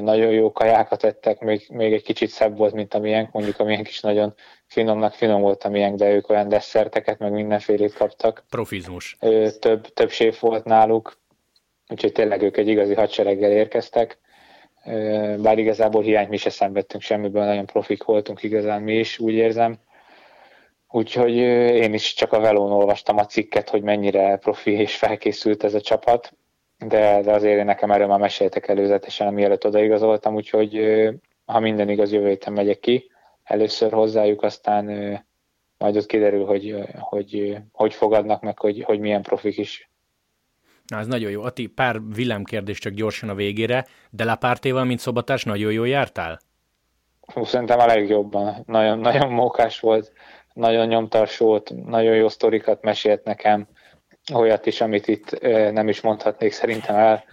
nagyon 0.00 0.30
jó 0.30 0.52
kajákat 0.52 1.04
ettek, 1.04 1.40
még, 1.40 1.66
még 1.68 1.92
egy 1.92 2.02
kicsit 2.02 2.30
szebb 2.30 2.56
volt, 2.56 2.72
mint 2.72 2.94
a 2.94 2.98
miénk, 2.98 3.32
mondjuk 3.32 3.58
a 3.58 3.64
miénk 3.64 3.88
is 3.88 4.00
nagyon 4.00 4.34
finomnak 4.66 5.14
finom 5.14 5.40
volt 5.40 5.64
a 5.64 5.68
miénk, 5.68 5.96
de 5.96 6.10
ők 6.10 6.28
olyan 6.28 6.48
desszerteket, 6.48 7.18
meg 7.18 7.32
mindenfélét 7.32 7.94
kaptak. 7.94 8.44
Profizmus. 8.50 9.16
Több, 9.58 9.86
több 9.86 10.10
séf 10.10 10.40
volt 10.40 10.64
náluk, 10.64 11.18
úgyhogy 11.88 12.12
tényleg 12.12 12.42
ők 12.42 12.56
egy 12.56 12.68
igazi 12.68 12.94
hadsereggel 12.94 13.50
érkeztek. 13.50 14.18
Bár 15.38 15.58
igazából 15.58 16.02
hiányt 16.02 16.28
mi 16.28 16.36
se 16.36 16.50
szenvedtünk 16.50 17.02
semmiből, 17.02 17.44
nagyon 17.44 17.66
profik 17.66 18.04
voltunk 18.04 18.42
igazán 18.42 18.82
mi 18.82 18.98
is, 18.98 19.18
úgy 19.18 19.34
érzem. 19.34 19.78
Úgyhogy 20.88 21.36
én 21.36 21.94
is 21.94 22.14
csak 22.14 22.32
a 22.32 22.40
velón 22.40 22.72
olvastam 22.72 23.18
a 23.18 23.26
cikket, 23.26 23.68
hogy 23.68 23.82
mennyire 23.82 24.36
profi 24.36 24.70
és 24.70 24.96
felkészült 24.96 25.64
ez 25.64 25.74
a 25.74 25.80
csapat 25.80 26.32
de, 26.88 27.20
de 27.22 27.32
azért 27.32 27.58
én 27.58 27.64
nekem 27.64 27.90
erről 27.90 28.06
már 28.06 28.18
meséltek 28.18 28.68
előzetesen, 28.68 29.34
mielőtt 29.34 29.66
odaigazoltam, 29.66 30.34
úgyhogy 30.34 30.80
ha 31.44 31.60
minden 31.60 31.88
igaz, 31.88 32.12
jövő 32.12 32.28
héten 32.28 32.52
megyek 32.52 32.78
ki, 32.78 33.10
először 33.42 33.92
hozzájuk, 33.92 34.42
aztán 34.42 34.84
majd 35.78 35.96
ott 35.96 36.06
kiderül, 36.06 36.44
hogy 36.44 36.76
hogy, 36.98 37.56
hogy 37.72 37.94
fogadnak 37.94 38.42
meg, 38.42 38.58
hogy, 38.58 38.82
hogy 38.82 38.98
milyen 38.98 39.22
profik 39.22 39.58
is. 39.58 39.90
Na, 40.86 40.98
ez 40.98 41.06
nagyon 41.06 41.30
jó. 41.30 41.42
Ati, 41.42 41.66
pár 41.66 42.00
villámkérdés 42.14 42.78
csak 42.78 42.92
gyorsan 42.92 43.28
a 43.28 43.34
végére, 43.34 43.86
de 44.10 44.24
Lapártéval, 44.24 44.84
mint 44.84 44.98
szobatárs, 44.98 45.44
nagyon 45.44 45.72
jól 45.72 45.88
jártál? 45.88 46.40
Hú, 47.20 47.44
szerintem 47.44 47.78
a 47.78 47.86
legjobban. 47.86 48.62
Nagyon, 48.66 48.98
nagyon 48.98 49.32
mókás 49.32 49.80
volt, 49.80 50.12
nagyon 50.52 50.86
nyomtas 50.86 51.36
volt, 51.36 51.72
nagyon 51.86 52.14
jó 52.14 52.28
sztorikat 52.28 52.82
mesélt 52.82 53.24
nekem 53.24 53.68
olyat 54.34 54.66
is, 54.66 54.80
amit 54.80 55.08
itt 55.08 55.40
nem 55.72 55.88
is 55.88 56.00
mondhatnék 56.00 56.52
szerintem 56.52 56.96
el. 56.96 57.24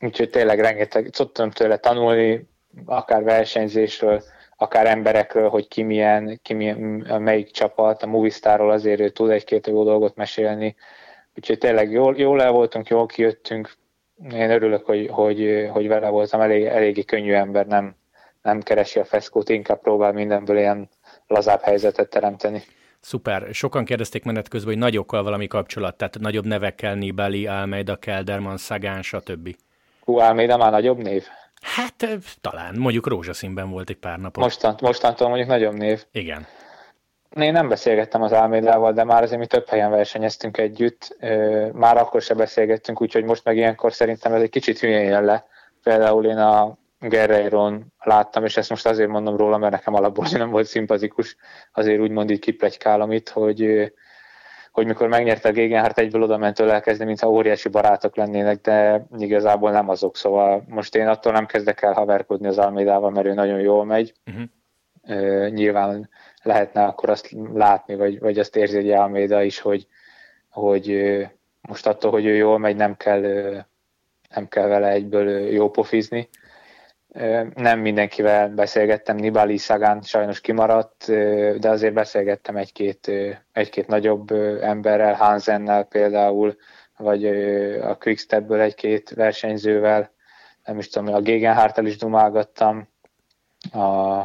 Úgyhogy 0.00 0.30
tényleg 0.30 0.60
rengeteg 0.60 1.10
tudtam 1.10 1.50
tőle 1.50 1.76
tanulni, 1.76 2.48
akár 2.86 3.22
versenyzésről, 3.22 4.22
akár 4.56 4.86
emberekről, 4.86 5.48
hogy 5.48 5.68
ki 5.68 5.82
milyen, 5.82 6.40
ki 6.42 6.54
milyen 6.54 6.78
melyik 7.22 7.50
csapat, 7.50 8.02
a 8.02 8.06
Movistarról 8.06 8.70
azért 8.70 9.00
ő 9.00 9.08
tud 9.08 9.30
egy-két 9.30 9.66
jó 9.66 9.84
dolgot 9.84 10.16
mesélni. 10.16 10.76
Úgyhogy 11.36 11.58
tényleg 11.58 11.90
jól, 11.90 12.16
jól 12.16 12.42
el 12.42 12.50
voltunk, 12.50 12.88
jól 12.88 13.06
kijöttünk. 13.06 13.72
Én 14.32 14.50
örülök, 14.50 14.86
hogy, 14.86 15.08
hogy, 15.12 15.68
hogy 15.72 15.88
vele 15.88 16.08
voltam, 16.08 16.40
elég, 16.40 16.64
eléggé 16.64 17.02
könnyű 17.02 17.32
ember, 17.32 17.66
nem, 17.66 17.96
nem 18.42 18.62
keresi 18.62 18.98
a 18.98 19.04
feszkót, 19.04 19.48
inkább 19.48 19.80
próbál 19.80 20.12
mindenből 20.12 20.58
ilyen 20.58 20.88
lazább 21.26 21.60
helyzetet 21.60 22.10
teremteni. 22.10 22.62
Szuper. 23.00 23.46
Sokan 23.52 23.84
kérdezték 23.84 24.24
menet 24.24 24.48
közben, 24.48 24.72
hogy 24.72 24.82
nagyokkal 24.82 25.22
valami 25.22 25.46
kapcsolat, 25.46 25.96
tehát 25.96 26.18
nagyobb 26.18 26.46
nevekkel, 26.46 26.94
Nibali, 26.94 27.46
Almeida, 27.46 27.96
Kelderman, 27.96 28.56
Szagán, 28.56 29.02
stb. 29.02 29.56
Hú, 30.04 30.18
Almeida 30.18 30.56
már 30.56 30.70
nagyobb 30.70 30.98
név? 30.98 31.24
Hát 31.62 32.18
talán, 32.40 32.74
mondjuk 32.78 33.06
rózsaszínben 33.06 33.70
volt 33.70 33.90
egy 33.90 33.96
pár 33.96 34.18
napot. 34.18 34.42
Mostant, 34.42 34.80
mostantól 34.80 35.28
mondjuk 35.28 35.48
nagyobb 35.48 35.74
név. 35.74 36.04
Igen. 36.12 36.46
Én 37.36 37.52
nem 37.52 37.68
beszélgettem 37.68 38.22
az 38.22 38.32
Almeidával, 38.32 38.92
de 38.92 39.04
már 39.04 39.22
azért 39.22 39.40
mi 39.40 39.46
több 39.46 39.68
helyen 39.68 39.90
versenyeztünk 39.90 40.58
együtt. 40.58 41.16
Már 41.72 41.96
akkor 41.96 42.22
se 42.22 42.34
beszélgettünk, 42.34 43.02
úgyhogy 43.02 43.24
most 43.24 43.44
meg 43.44 43.56
ilyenkor 43.56 43.92
szerintem 43.92 44.32
ez 44.32 44.42
egy 44.42 44.50
kicsit 44.50 44.78
hülyén 44.78 45.04
jön 45.04 45.24
le. 45.24 45.46
Például 45.82 46.26
én 46.26 46.38
a 46.38 46.78
Guerreiron 47.00 47.92
láttam, 47.98 48.44
és 48.44 48.56
ezt 48.56 48.70
most 48.70 48.86
azért 48.86 49.08
mondom 49.08 49.36
róla, 49.36 49.58
mert 49.58 49.72
nekem 49.72 49.94
alapból 49.94 50.26
nem 50.32 50.50
volt 50.50 50.66
szimpatikus, 50.66 51.36
azért 51.72 52.00
úgymond 52.00 52.30
így 52.30 52.38
kiplegykálom 52.38 53.12
itt, 53.12 53.28
hogy, 53.28 53.92
hogy 54.72 54.86
mikor 54.86 55.08
megnyerte 55.08 55.48
a 55.48 55.52
Gegenhardt 55.52 55.98
egyből 55.98 56.22
oda 56.22 56.36
ment 56.36 56.60
elkezdeni, 56.60 57.08
mintha 57.08 57.30
óriási 57.30 57.68
barátok 57.68 58.16
lennének, 58.16 58.60
de 58.60 59.06
igazából 59.16 59.70
nem 59.70 59.88
azok, 59.88 60.16
szóval 60.16 60.64
most 60.68 60.94
én 60.94 61.08
attól 61.08 61.32
nem 61.32 61.46
kezdek 61.46 61.82
el 61.82 61.92
haverkodni 61.92 62.46
az 62.46 62.58
Almeidával, 62.58 63.10
mert 63.10 63.26
ő 63.26 63.34
nagyon 63.34 63.60
jól 63.60 63.84
megy. 63.84 64.12
Uh-huh. 64.26 64.44
Uh, 65.02 65.48
nyilván 65.48 66.08
lehetne 66.42 66.84
akkor 66.84 67.10
azt 67.10 67.30
látni, 67.54 67.94
vagy, 67.96 68.18
vagy 68.18 68.38
azt 68.38 68.56
érzi 68.56 68.76
egy 68.76 68.90
Almeida 68.90 69.42
is, 69.42 69.60
hogy, 69.60 69.86
hogy 70.48 70.90
uh, 70.90 71.24
most 71.60 71.86
attól, 71.86 72.10
hogy 72.10 72.26
ő 72.26 72.34
jól 72.34 72.58
megy, 72.58 72.76
nem 72.76 72.96
kell, 72.96 73.22
uh, 73.22 73.58
nem 74.34 74.48
kell 74.48 74.66
vele 74.66 74.88
egyből 74.88 75.28
jó 75.30 75.70
pofizni 75.70 76.28
nem 77.54 77.80
mindenkivel 77.80 78.48
beszélgettem, 78.48 79.16
Nibali 79.16 79.56
Szagán 79.56 80.02
sajnos 80.02 80.40
kimaradt, 80.40 81.04
de 81.58 81.68
azért 81.68 81.94
beszélgettem 81.94 82.56
egy-két, 82.56 83.10
egy-két 83.52 83.86
nagyobb 83.86 84.30
emberrel, 84.60 85.14
Hansennel 85.14 85.84
például, 85.84 86.56
vagy 86.96 87.26
a 87.80 87.94
Quickstepből 87.96 88.60
egy-két 88.60 89.10
versenyzővel, 89.10 90.12
nem 90.64 90.78
is 90.78 90.88
tudom, 90.88 91.14
a 91.14 91.20
Gegenharttal 91.20 91.86
is 91.86 91.96
dumálgattam 91.96 92.88
a 93.72 94.24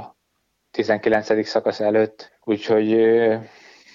19. 0.71 1.47
szakasz 1.47 1.79
előtt, 1.79 2.32
úgyhogy 2.43 2.89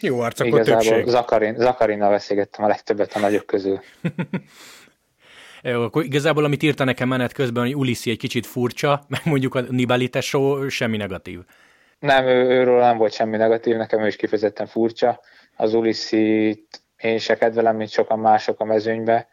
jó 0.00 0.20
arc, 0.20 0.40
akkor 0.40 0.60
igazából 0.60 1.06
Zakarin, 1.06 1.54
Zakarinnal 1.56 2.10
beszélgettem 2.10 2.64
a 2.64 2.68
legtöbbet 2.68 3.12
a 3.12 3.18
nagyok 3.18 3.46
közül. 3.46 3.80
Akkor 5.62 6.04
igazából, 6.04 6.44
amit 6.44 6.62
írta 6.62 6.84
nekem 6.84 7.08
menet 7.08 7.32
közben, 7.32 7.62
hogy 7.62 7.76
Ulissi 7.76 8.10
egy 8.10 8.18
kicsit 8.18 8.46
furcsa, 8.46 9.00
meg 9.08 9.20
mondjuk 9.24 9.54
a 9.54 9.60
Nibali 9.60 10.08
tesó 10.08 10.68
semmi 10.68 10.96
negatív. 10.96 11.40
Nem, 11.98 12.26
ő, 12.26 12.48
őről 12.48 12.80
nem 12.80 12.96
volt 12.96 13.12
semmi 13.12 13.36
negatív, 13.36 13.76
nekem 13.76 14.02
ő 14.02 14.06
is 14.06 14.16
kifejezetten 14.16 14.66
furcsa. 14.66 15.20
Az 15.56 15.74
ulissi 15.74 16.66
én 16.96 17.18
se 17.18 17.36
kedvelem, 17.36 17.76
mint 17.76 17.90
sokan 17.90 18.18
mások 18.18 18.60
a 18.60 18.64
mezőnybe. 18.64 19.28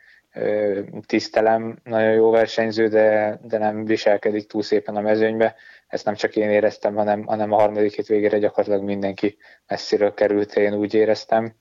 Tisztelem, 1.05 1.77
nagyon 1.83 2.11
jó 2.11 2.29
versenyző, 2.29 2.87
de, 2.87 3.39
de 3.43 3.57
nem 3.57 3.85
viselkedik 3.85 4.47
túl 4.47 4.61
szépen 4.61 4.95
a 4.95 5.01
mezőnybe. 5.01 5.55
Ezt 5.87 6.05
nem 6.05 6.15
csak 6.15 6.35
én 6.35 6.49
éreztem, 6.49 6.95
hanem, 6.95 7.25
hanem 7.25 7.51
a 7.51 7.59
harmadik 7.59 7.95
hét 7.95 8.07
végére 8.07 8.37
gyakorlatilag 8.37 8.83
mindenki 8.83 9.37
messziről 9.67 10.13
került, 10.13 10.55
én 10.55 10.73
úgy 10.73 10.93
éreztem 10.93 11.55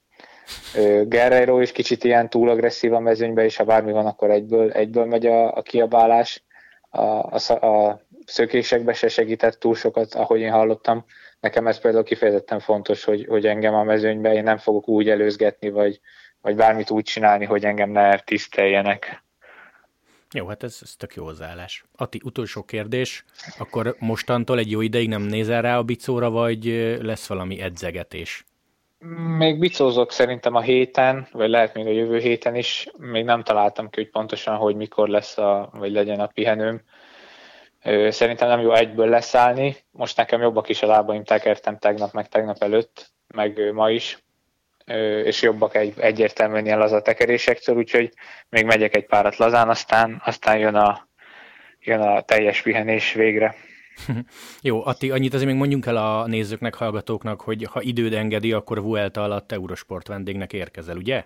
Guerrero 1.05 1.61
is 1.61 1.73
kicsit 1.73 2.05
ilyen 2.05 2.31
túl 2.31 2.49
agresszív 2.49 2.93
a 2.93 3.01
mezőnybe, 3.01 3.45
és 3.45 3.57
ha 3.57 3.65
bármi 3.65 3.93
van, 3.93 4.07
akkor 4.07 4.31
egyből, 4.31 4.71
egyből 4.71 5.05
megy 5.05 5.27
a, 5.27 5.57
a 5.57 5.63
kiabálás. 5.63 6.43
A, 6.91 7.03
a, 7.03 7.67
a 7.67 8.01
szökésekbe 8.27 8.93
se 8.93 9.09
segített 9.09 9.59
túl 9.59 9.75
sokat, 9.75 10.15
ahogy 10.15 10.41
én 10.41 10.51
hallottam. 10.51 11.05
Nekem 11.41 11.67
ez 11.67 11.81
például 11.81 12.05
kifejezetten 12.05 12.61
fontos, 12.61 13.05
hogy, 13.05 13.27
hogy 13.29 13.47
engem 13.47 13.75
a 13.75 13.83
mezőnybe 13.83 14.33
én 14.33 14.43
nem 14.43 14.59
fogok 14.59 14.89
úgy 14.89 15.09
előzgetni, 15.09 15.71
vagy, 15.71 16.01
vagy 16.41 16.57
bármit 16.57 16.91
úgy 16.91 17.05
csinálni, 17.05 17.45
hogy 17.45 17.65
engem 17.65 17.91
ne 17.91 18.19
tiszteljenek. 18.19 19.23
Jó, 20.33 20.47
hát 20.47 20.63
ez, 20.63 20.79
ez 20.83 20.97
tök 20.97 21.15
jó 21.15 21.25
hozzáállás. 21.25 21.85
Ati, 21.97 22.21
utolsó 22.25 22.63
kérdés, 22.63 23.25
akkor 23.59 23.97
mostantól 23.99 24.59
egy 24.59 24.71
jó 24.71 24.81
ideig 24.81 25.09
nem 25.09 25.23
nézel 25.23 25.63
rá 25.63 25.79
a 25.79 25.83
bicóra, 25.83 26.31
vagy 26.31 26.65
lesz 27.03 27.27
valami 27.27 27.61
edzegetés? 27.61 28.45
Még 29.39 29.59
bicózok 29.59 30.13
szerintem 30.13 30.55
a 30.55 30.61
héten, 30.61 31.29
vagy 31.33 31.49
lehet 31.49 31.75
még 31.75 31.87
a 31.87 31.91
jövő 31.91 32.19
héten 32.19 32.55
is. 32.55 32.89
Még 32.97 33.25
nem 33.25 33.43
találtam 33.43 33.91
ki, 33.91 34.01
hogy 34.01 34.11
pontosan, 34.11 34.57
hogy 34.57 34.77
mikor 34.77 35.09
lesz, 35.09 35.39
a, 35.39 35.71
vagy 35.73 35.93
legyen 35.93 36.21
a 36.21 36.27
pihenőm. 36.27 36.83
Szerintem 38.09 38.49
nem 38.49 38.61
jó 38.61 38.73
egyből 38.73 39.09
leszállni. 39.09 39.77
Most 39.91 40.17
nekem 40.17 40.41
jobbak 40.41 40.69
is 40.69 40.83
a 40.83 40.87
lábaim, 40.87 41.25
tekertem 41.25 41.79
tegnap, 41.79 42.13
meg 42.13 42.29
tegnap 42.29 42.63
előtt, 42.63 43.11
meg 43.27 43.73
ma 43.73 43.91
is 43.91 44.25
és 45.25 45.43
jobbak 45.43 45.75
egy, 45.75 45.93
egyértelműen 45.99 46.65
ilyen 46.65 46.79
laza 46.79 47.03
tekerésektől, 47.03 47.77
úgyhogy 47.77 48.13
még 48.49 48.65
megyek 48.65 48.97
egy 48.97 49.07
párat 49.07 49.37
lazán, 49.37 49.69
aztán, 49.69 50.23
aztán 50.25 50.59
jön, 50.59 50.75
a, 50.75 51.09
jön 51.81 52.01
a 52.01 52.21
teljes 52.21 52.63
pihenés 52.63 53.13
végre. 53.13 53.55
Jó, 54.63 54.87
Atti, 54.87 55.11
annyit 55.11 55.35
azért 55.35 55.49
még 55.49 55.59
mondjunk 55.59 55.87
el 55.87 55.97
a 55.97 56.27
nézőknek, 56.27 56.75
hallgatóknak, 56.75 57.41
hogy 57.41 57.69
ha 57.71 57.81
időd 57.83 58.13
engedi, 58.13 58.53
akkor 58.53 58.83
Vuelta 58.83 59.23
alatt 59.23 59.53
Eurosport 59.53 60.09
vendégnek 60.09 60.53
érkezel, 60.53 60.97
ugye? 60.97 61.25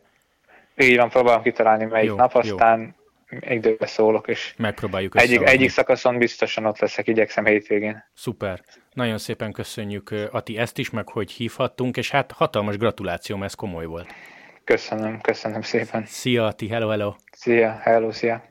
Így 0.77 0.97
van, 0.97 1.09
próbálom 1.09 1.43
kitalálni 1.43 1.85
melyik 1.85 2.09
jó, 2.09 2.17
nap, 2.17 2.35
aztán 2.35 2.95
jó. 3.31 3.39
időbe 3.55 3.87
szólok, 3.87 4.29
és 4.29 4.55
megpróbáljuk 4.57 5.21
egyik, 5.21 5.43
egyik 5.43 5.71
szakaszon 5.71 6.19
biztosan 6.19 6.65
ott 6.65 6.79
leszek, 6.79 7.07
igyekszem 7.07 7.45
hétvégén. 7.45 8.05
Szuper. 8.15 8.61
Nagyon 8.93 9.19
szépen 9.19 9.53
köszönjük, 9.53 10.15
Ati, 10.31 10.59
ezt 10.59 10.79
is, 10.79 10.91
meg 10.91 11.09
hogy 11.09 11.31
hívhattunk, 11.31 11.97
és 11.97 12.11
hát 12.11 12.33
hatalmas 12.33 12.77
gratuláció 12.77 13.43
ez 13.43 13.55
komoly 13.55 13.85
volt. 13.85 14.15
Köszönöm, 14.65 15.21
köszönöm 15.21 15.63
szépen. 15.63 16.05
Szia, 16.07 16.47
Ati, 16.47 16.69
hello, 16.69 16.89
hello. 16.89 17.15
Szia, 17.33 17.79
hello, 17.83 18.13
szia. 18.13 18.43